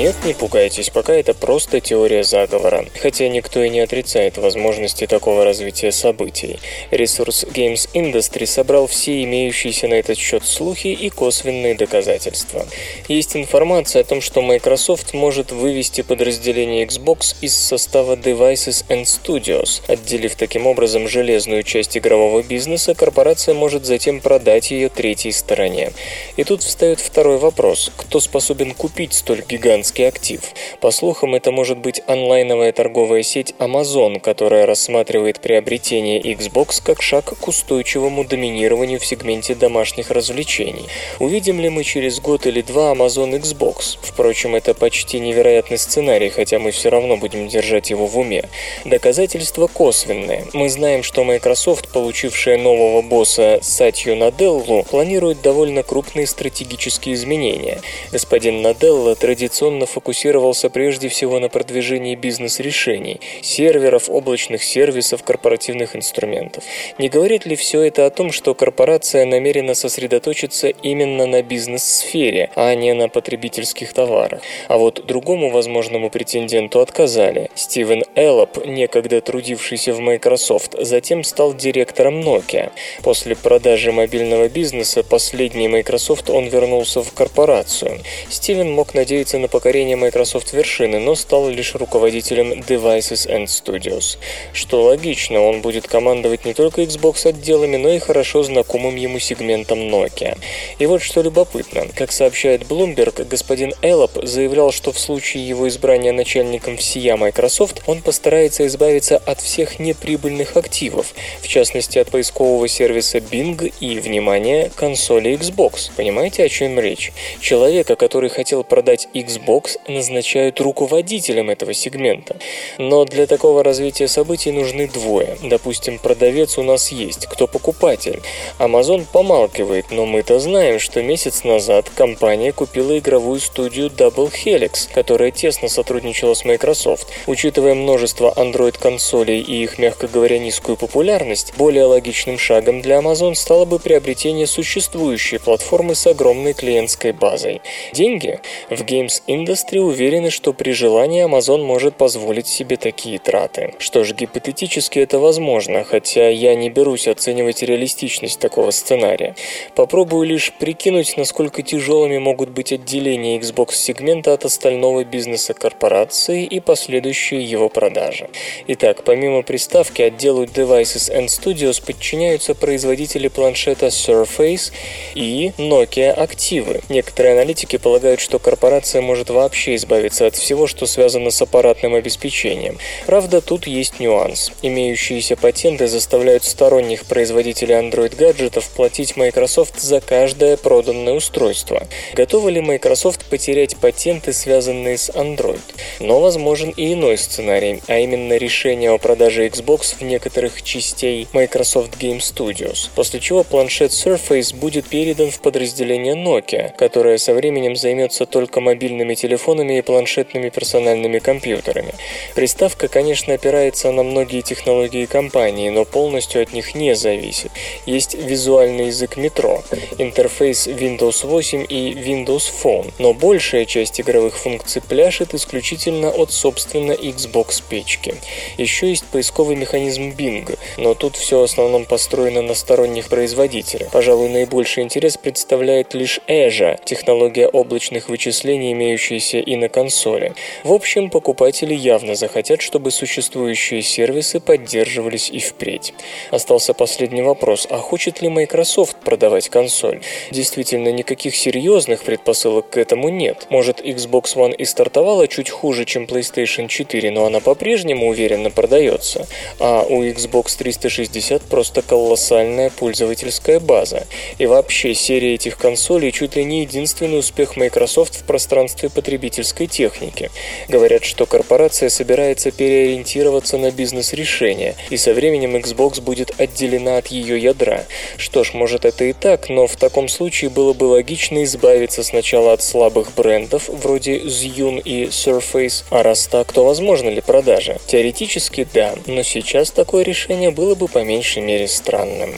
Нет, 0.00 0.16
не 0.24 0.32
пугайтесь, 0.32 0.88
пока 0.88 1.12
это 1.12 1.34
просто 1.34 1.78
теория 1.78 2.24
заговора. 2.24 2.86
Хотя 3.02 3.28
никто 3.28 3.62
и 3.62 3.68
не 3.68 3.80
отрицает 3.80 4.38
возможности 4.38 5.06
такого 5.06 5.44
развития 5.44 5.92
событий. 5.92 6.58
Ресурс 6.90 7.44
Games 7.44 7.86
Industry 7.92 8.46
собрал 8.46 8.86
все 8.86 9.22
имеющиеся 9.24 9.88
на 9.88 9.94
этот 9.94 10.16
счет 10.16 10.46
слухи 10.46 10.86
и 10.86 11.10
косвенные 11.10 11.74
доказательства. 11.74 12.66
Есть 13.08 13.36
информация 13.36 14.00
о 14.00 14.04
том, 14.04 14.22
что 14.22 14.40
Microsoft 14.40 15.12
может 15.12 15.52
вывести 15.52 16.00
подразделение 16.00 16.86
Xbox 16.86 17.36
из 17.42 17.54
состава 17.54 18.16
Devices 18.16 18.86
and 18.88 19.04
Studios. 19.04 19.82
Отделив 19.86 20.34
таким 20.34 20.66
образом 20.66 21.08
железную 21.08 21.62
часть 21.62 21.98
игрового 21.98 22.42
бизнеса, 22.42 22.94
корпорация 22.94 23.54
может 23.54 23.84
затем 23.84 24.22
продать 24.22 24.70
ее 24.70 24.88
третьей 24.88 25.32
стороне. 25.32 25.92
И 26.38 26.44
тут 26.44 26.62
встает 26.62 27.00
второй 27.00 27.36
вопрос. 27.36 27.92
Кто 27.98 28.18
способен 28.18 28.72
купить 28.72 29.12
столь 29.12 29.44
гигантский 29.46 29.89
гигантский 29.90 30.08
актив. 30.08 30.40
По 30.80 30.90
слухам, 30.90 31.34
это 31.34 31.50
может 31.50 31.78
быть 31.78 32.02
онлайновая 32.06 32.72
торговая 32.72 33.22
сеть 33.22 33.54
Amazon, 33.58 34.20
которая 34.20 34.66
рассматривает 34.66 35.40
приобретение 35.40 36.20
Xbox 36.20 36.82
как 36.82 37.02
шаг 37.02 37.24
к 37.38 37.48
устойчивому 37.48 38.24
доминированию 38.24 38.98
в 38.98 39.06
сегменте 39.06 39.54
домашних 39.54 40.10
развлечений. 40.10 40.86
Увидим 41.18 41.60
ли 41.60 41.68
мы 41.68 41.84
через 41.84 42.20
год 42.20 42.46
или 42.46 42.62
два 42.62 42.92
Amazon 42.92 43.40
Xbox? 43.40 43.98
Впрочем, 44.00 44.54
это 44.54 44.74
почти 44.74 45.20
невероятный 45.20 45.78
сценарий, 45.78 46.30
хотя 46.30 46.58
мы 46.58 46.70
все 46.70 46.90
равно 46.90 47.16
будем 47.16 47.48
держать 47.48 47.90
его 47.90 48.06
в 48.06 48.18
уме. 48.18 48.48
Доказательства 48.84 49.66
косвенные. 49.66 50.46
Мы 50.52 50.68
знаем, 50.68 51.02
что 51.02 51.24
Microsoft, 51.24 51.88
получившая 51.92 52.58
нового 52.58 53.02
босса 53.02 53.58
Сатью 53.62 54.16
Наделлу, 54.16 54.84
планирует 54.84 55.42
довольно 55.42 55.82
крупные 55.82 56.26
стратегические 56.26 57.14
изменения. 57.14 57.80
Господин 58.12 58.62
Наделла 58.62 59.14
традиционно 59.14 59.69
традиционно 59.70 59.86
фокусировался 59.86 60.70
прежде 60.70 61.08
всего 61.08 61.38
на 61.38 61.48
продвижении 61.48 62.16
бизнес-решений, 62.16 63.20
серверов, 63.42 64.10
облачных 64.10 64.62
сервисов, 64.62 65.22
корпоративных 65.22 65.94
инструментов. 65.96 66.64
Не 66.98 67.08
говорит 67.08 67.46
ли 67.46 67.54
все 67.56 67.82
это 67.82 68.06
о 68.06 68.10
том, 68.10 68.32
что 68.32 68.54
корпорация 68.54 69.26
намерена 69.26 69.74
сосредоточиться 69.74 70.68
именно 70.68 71.26
на 71.26 71.42
бизнес-сфере, 71.42 72.50
а 72.56 72.74
не 72.74 72.94
на 72.94 73.08
потребительских 73.08 73.92
товарах? 73.92 74.40
А 74.68 74.76
вот 74.76 75.06
другому 75.06 75.50
возможному 75.50 76.10
претенденту 76.10 76.80
отказали. 76.80 77.50
Стивен 77.54 78.02
Эллоп, 78.16 78.66
некогда 78.66 79.20
трудившийся 79.20 79.92
в 79.92 80.00
Microsoft, 80.00 80.74
затем 80.80 81.22
стал 81.24 81.54
директором 81.54 82.20
Nokia. 82.20 82.70
После 83.02 83.36
продажи 83.36 83.92
мобильного 83.92 84.48
бизнеса 84.48 85.02
последний 85.02 85.68
Microsoft 85.68 86.30
он 86.30 86.48
вернулся 86.48 87.02
в 87.02 87.12
корпорацию. 87.12 88.00
Стивен 88.28 88.70
мог 88.72 88.94
надеяться 88.94 89.38
на 89.38 89.48
покорение 89.60 89.94
Microsoft 89.94 90.54
вершины, 90.54 90.98
но 91.00 91.14
стал 91.14 91.50
лишь 91.50 91.74
руководителем 91.74 92.52
Devices 92.52 93.28
and 93.28 93.44
Studios. 93.44 94.16
Что 94.54 94.84
логично, 94.84 95.42
он 95.42 95.60
будет 95.60 95.86
командовать 95.86 96.46
не 96.46 96.54
только 96.54 96.80
Xbox 96.80 97.28
отделами, 97.28 97.76
но 97.76 97.90
и 97.90 97.98
хорошо 97.98 98.42
знакомым 98.42 98.96
ему 98.96 99.18
сегментом 99.18 99.80
Nokia. 99.80 100.38
И 100.78 100.86
вот 100.86 101.02
что 101.02 101.20
любопытно. 101.20 101.88
Как 101.94 102.10
сообщает 102.10 102.62
Bloomberg, 102.62 103.26
господин 103.28 103.74
Эллоп 103.82 104.12
заявлял, 104.22 104.72
что 104.72 104.92
в 104.92 104.98
случае 104.98 105.46
его 105.46 105.68
избрания 105.68 106.14
начальником 106.14 106.78
всея 106.78 107.18
Microsoft 107.18 107.82
он 107.86 108.00
постарается 108.00 108.66
избавиться 108.66 109.18
от 109.18 109.42
всех 109.42 109.78
неприбыльных 109.78 110.56
активов, 110.56 111.12
в 111.42 111.48
частности 111.48 111.98
от 111.98 112.08
поискового 112.10 112.66
сервиса 112.66 113.18
Bing 113.18 113.70
и, 113.78 113.98
внимание, 113.98 114.70
консоли 114.74 115.38
Xbox. 115.38 115.90
Понимаете, 115.94 116.44
о 116.44 116.48
чем 116.48 116.80
речь? 116.80 117.12
Человека, 117.42 117.94
который 117.94 118.30
хотел 118.30 118.64
продать 118.64 119.06
Xbox 119.12 119.49
Xbox 119.50 119.78
назначают 119.88 120.60
руководителем 120.60 121.50
этого 121.50 121.74
сегмента. 121.74 122.36
Но 122.78 123.04
для 123.04 123.26
такого 123.26 123.64
развития 123.64 124.08
событий 124.08 124.52
нужны 124.52 124.88
двое. 124.88 125.36
Допустим, 125.42 125.98
продавец 125.98 126.58
у 126.58 126.62
нас 126.62 126.92
есть, 126.92 127.26
кто 127.26 127.46
покупатель. 127.46 128.20
Amazon 128.58 129.04
помалкивает, 129.10 129.86
но 129.90 130.06
мы-то 130.06 130.38
знаем, 130.38 130.78
что 130.78 131.02
месяц 131.02 131.44
назад 131.44 131.90
компания 131.94 132.52
купила 132.52 132.98
игровую 132.98 133.40
студию 133.40 133.88
Double 133.88 134.32
Helix, 134.32 134.88
которая 134.92 135.30
тесно 135.30 135.68
сотрудничала 135.68 136.34
с 136.34 136.44
Microsoft. 136.44 137.08
Учитывая 137.26 137.74
множество 137.74 138.32
Android-консолей 138.36 139.40
и 139.40 139.62
их, 139.64 139.78
мягко 139.78 140.06
говоря, 140.06 140.38
низкую 140.38 140.76
популярность, 140.76 141.54
более 141.56 141.84
логичным 141.84 142.38
шагом 142.38 142.82
для 142.82 142.98
Amazon 142.98 143.34
стало 143.34 143.64
бы 143.64 143.78
приобретение 143.78 144.46
существующей 144.46 145.38
платформы 145.38 145.94
с 145.94 146.06
огромной 146.06 146.52
клиентской 146.52 147.12
базой. 147.12 147.60
Деньги? 147.92 148.40
В 148.68 148.82
Games 148.82 149.22
Industry 149.26 149.39
уверены, 149.46 150.30
что 150.30 150.52
при 150.52 150.72
желании 150.72 151.24
Amazon 151.24 151.64
может 151.64 151.96
позволить 151.96 152.46
себе 152.46 152.76
такие 152.76 153.18
траты. 153.18 153.74
Что 153.78 154.04
ж, 154.04 154.12
гипотетически 154.12 154.98
это 154.98 155.18
возможно, 155.18 155.84
хотя 155.84 156.28
я 156.28 156.54
не 156.54 156.70
берусь 156.70 157.08
оценивать 157.08 157.62
реалистичность 157.62 158.38
такого 158.38 158.70
сценария. 158.70 159.34
Попробую 159.74 160.26
лишь 160.26 160.52
прикинуть, 160.52 161.16
насколько 161.16 161.62
тяжелыми 161.62 162.18
могут 162.18 162.50
быть 162.50 162.72
отделения 162.72 163.38
Xbox-сегмента 163.38 164.32
от 164.32 164.44
остального 164.44 165.04
бизнеса 165.04 165.54
корпорации 165.54 166.44
и 166.44 166.60
последующие 166.60 167.42
его 167.42 167.68
продажи. 167.68 168.28
Итак, 168.66 169.04
помимо 169.04 169.42
приставки, 169.42 170.02
отделу 170.02 170.44
Devices 170.44 171.10
and 171.14 171.26
Studios 171.26 171.84
подчиняются 171.84 172.54
производители 172.54 173.28
планшета 173.28 173.86
Surface 173.86 174.72
и 175.14 175.52
Nokia 175.58 176.10
активы. 176.10 176.80
Некоторые 176.88 177.34
аналитики 177.34 177.76
полагают, 177.78 178.20
что 178.20 178.38
корпорация 178.38 179.02
может 179.02 179.29
вообще 179.32 179.76
избавиться 179.76 180.26
от 180.26 180.36
всего, 180.36 180.66
что 180.66 180.86
связано 180.86 181.30
с 181.30 181.42
аппаратным 181.42 181.94
обеспечением. 181.94 182.78
Правда, 183.06 183.40
тут 183.40 183.66
есть 183.66 184.00
нюанс. 184.00 184.52
Имеющиеся 184.62 185.36
патенты 185.36 185.88
заставляют 185.88 186.44
сторонних 186.44 187.06
производителей 187.06 187.74
Android-гаджетов 187.74 188.68
платить 188.70 189.16
Microsoft 189.16 189.80
за 189.80 190.00
каждое 190.00 190.56
проданное 190.56 191.14
устройство. 191.14 191.86
Готовы 192.14 192.52
ли 192.52 192.60
Microsoft 192.60 193.26
потерять 193.26 193.76
патенты, 193.76 194.32
связанные 194.32 194.98
с 194.98 195.10
Android? 195.10 195.60
Но 196.00 196.20
возможен 196.20 196.70
и 196.70 196.92
иной 196.94 197.18
сценарий, 197.18 197.82
а 197.86 197.98
именно 197.98 198.36
решение 198.36 198.90
о 198.90 198.98
продаже 198.98 199.46
Xbox 199.46 199.96
в 199.98 200.02
некоторых 200.02 200.62
частей 200.62 201.28
Microsoft 201.32 201.96
Game 202.00 202.18
Studios, 202.18 202.88
после 202.94 203.20
чего 203.20 203.44
планшет 203.44 203.92
Surface 203.92 204.54
будет 204.54 204.86
передан 204.86 205.30
в 205.30 205.40
подразделение 205.40 206.14
Nokia, 206.14 206.74
которое 206.76 207.18
со 207.18 207.34
временем 207.34 207.76
займется 207.76 208.26
только 208.26 208.60
мобильными 208.60 209.14
телефонами 209.20 209.78
и 209.78 209.82
планшетными 209.82 210.48
персональными 210.48 211.18
компьютерами. 211.18 211.94
Приставка, 212.34 212.88
конечно, 212.88 213.34
опирается 213.34 213.92
на 213.92 214.02
многие 214.02 214.40
технологии 214.40 215.06
компании, 215.06 215.68
но 215.68 215.84
полностью 215.84 216.42
от 216.42 216.52
них 216.52 216.74
не 216.74 216.94
зависит. 216.94 217.50
Есть 217.86 218.14
визуальный 218.14 218.86
язык 218.86 219.16
метро, 219.16 219.62
интерфейс 219.98 220.66
Windows 220.66 221.26
8 221.26 221.66
и 221.68 221.92
Windows 221.92 222.50
Phone, 222.62 222.92
но 222.98 223.12
большая 223.12 223.66
часть 223.66 224.00
игровых 224.00 224.38
функций 224.38 224.80
пляшет 224.80 225.34
исключительно 225.34 226.10
от, 226.10 226.32
собственно, 226.32 226.92
Xbox 226.92 227.62
печки. 227.68 228.14
Еще 228.56 228.88
есть 228.88 229.04
поисковый 229.04 229.56
механизм 229.56 230.10
Bing, 230.10 230.58
но 230.78 230.94
тут 230.94 231.16
все 231.16 231.40
в 231.40 231.44
основном 231.44 231.84
построено 231.84 232.42
на 232.42 232.54
сторонних 232.54 233.08
производителях. 233.08 233.90
Пожалуй, 233.90 234.28
наибольший 234.28 234.82
интерес 234.82 235.16
представляет 235.16 235.94
лишь 235.94 236.20
Azure, 236.28 236.78
технология 236.84 237.48
облачных 237.48 238.08
вычислений, 238.08 238.72
имеющаяся 239.10 239.38
и 239.38 239.56
на 239.56 239.68
консоли. 239.68 240.34
В 240.64 240.72
общем, 240.72 241.10
покупатели 241.10 241.74
явно 241.74 242.14
захотят, 242.14 242.60
чтобы 242.60 242.90
существующие 242.90 243.82
сервисы 243.82 244.40
поддерживались 244.40 245.30
и 245.30 245.38
впредь. 245.38 245.92
Остался 246.30 246.74
последний 246.74 247.22
вопрос, 247.22 247.66
а 247.70 247.78
хочет 247.78 248.22
ли 248.22 248.28
Microsoft 248.28 248.96
продавать 248.98 249.48
консоль? 249.48 250.00
Действительно, 250.30 250.92
никаких 250.92 251.34
серьезных 251.36 252.02
предпосылок 252.02 252.70
к 252.70 252.76
этому 252.76 253.08
нет. 253.08 253.46
Может, 253.50 253.80
Xbox 253.80 254.36
One 254.36 254.54
и 254.54 254.64
стартовала 254.64 255.26
чуть 255.26 255.50
хуже, 255.50 255.84
чем 255.84 256.04
PlayStation 256.04 256.68
4, 256.68 257.10
но 257.10 257.26
она 257.26 257.40
по-прежнему 257.40 258.08
уверенно 258.08 258.50
продается. 258.50 259.26
А 259.58 259.84
у 259.88 260.02
Xbox 260.04 260.56
360 260.58 261.42
просто 261.42 261.82
колоссальная 261.82 262.70
пользовательская 262.70 263.60
база. 263.60 264.06
И 264.38 264.46
вообще, 264.46 264.94
серия 264.94 265.34
этих 265.34 265.56
консолей 265.56 266.12
чуть 266.12 266.36
ли 266.36 266.44
не 266.44 266.60
единственный 266.60 267.18
успех 267.18 267.56
Microsoft 267.56 268.20
в 268.20 268.24
пространстве 268.24 268.90
потребительской 269.00 269.66
техники. 269.66 270.30
Говорят, 270.68 271.04
что 271.04 271.24
корпорация 271.24 271.88
собирается 271.88 272.50
переориентироваться 272.50 273.56
на 273.56 273.70
бизнес-решения, 273.70 274.76
и 274.90 274.98
со 274.98 275.14
временем 275.14 275.56
Xbox 275.56 276.02
будет 276.02 276.38
отделена 276.38 276.98
от 276.98 277.06
ее 277.06 277.38
ядра. 277.38 277.86
Что 278.18 278.44
ж, 278.44 278.52
может 278.52 278.84
это 278.84 279.04
и 279.04 279.14
так, 279.14 279.48
но 279.48 279.66
в 279.66 279.76
таком 279.76 280.08
случае 280.08 280.50
было 280.50 280.74
бы 280.74 280.84
логично 280.84 281.42
избавиться 281.44 282.02
сначала 282.02 282.52
от 282.52 282.62
слабых 282.62 283.14
брендов, 283.16 283.70
вроде 283.70 284.18
Zune 284.18 284.82
и 284.82 285.06
Surface, 285.06 285.84
а 285.88 286.02
раз 286.02 286.26
так, 286.26 286.52
то 286.52 286.66
возможно 286.66 287.08
ли 287.08 287.22
продажа? 287.22 287.78
Теоретически 287.86 288.68
да, 288.74 288.94
но 289.06 289.22
сейчас 289.22 289.70
такое 289.70 290.04
решение 290.04 290.50
было 290.50 290.74
бы 290.74 290.88
по 290.88 291.02
меньшей 291.02 291.42
мере 291.42 291.68
странным. 291.68 292.34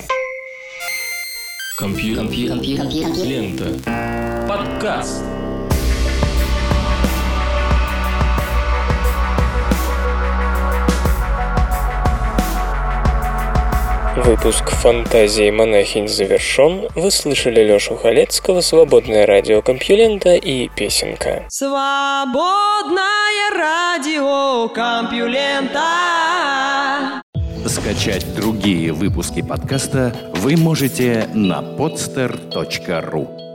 Компьютер. 1.76 2.30
Лента. 3.24 4.46
Подкаст. 4.48 5.24
Выпуск 14.16 14.68
«Фантазии 14.68 15.50
монахинь» 15.50 16.06
завершен. 16.06 16.86
Вы 16.94 17.10
слышали 17.10 17.64
Лёшу 17.64 17.96
Халецкого, 17.96 18.60
«Свободное 18.60 19.24
радио 19.26 19.62
Компьюлента» 19.62 20.34
и 20.34 20.68
«Песенка». 20.68 21.46
Свободное 21.48 23.00
радио 23.56 24.68
Компьюлента. 24.68 25.80
Скачать 27.66 28.34
другие 28.34 28.92
выпуски 28.92 29.40
подкаста 29.40 30.14
вы 30.34 30.58
можете 30.58 31.26
на 31.32 31.62
podster.ru 31.62 33.51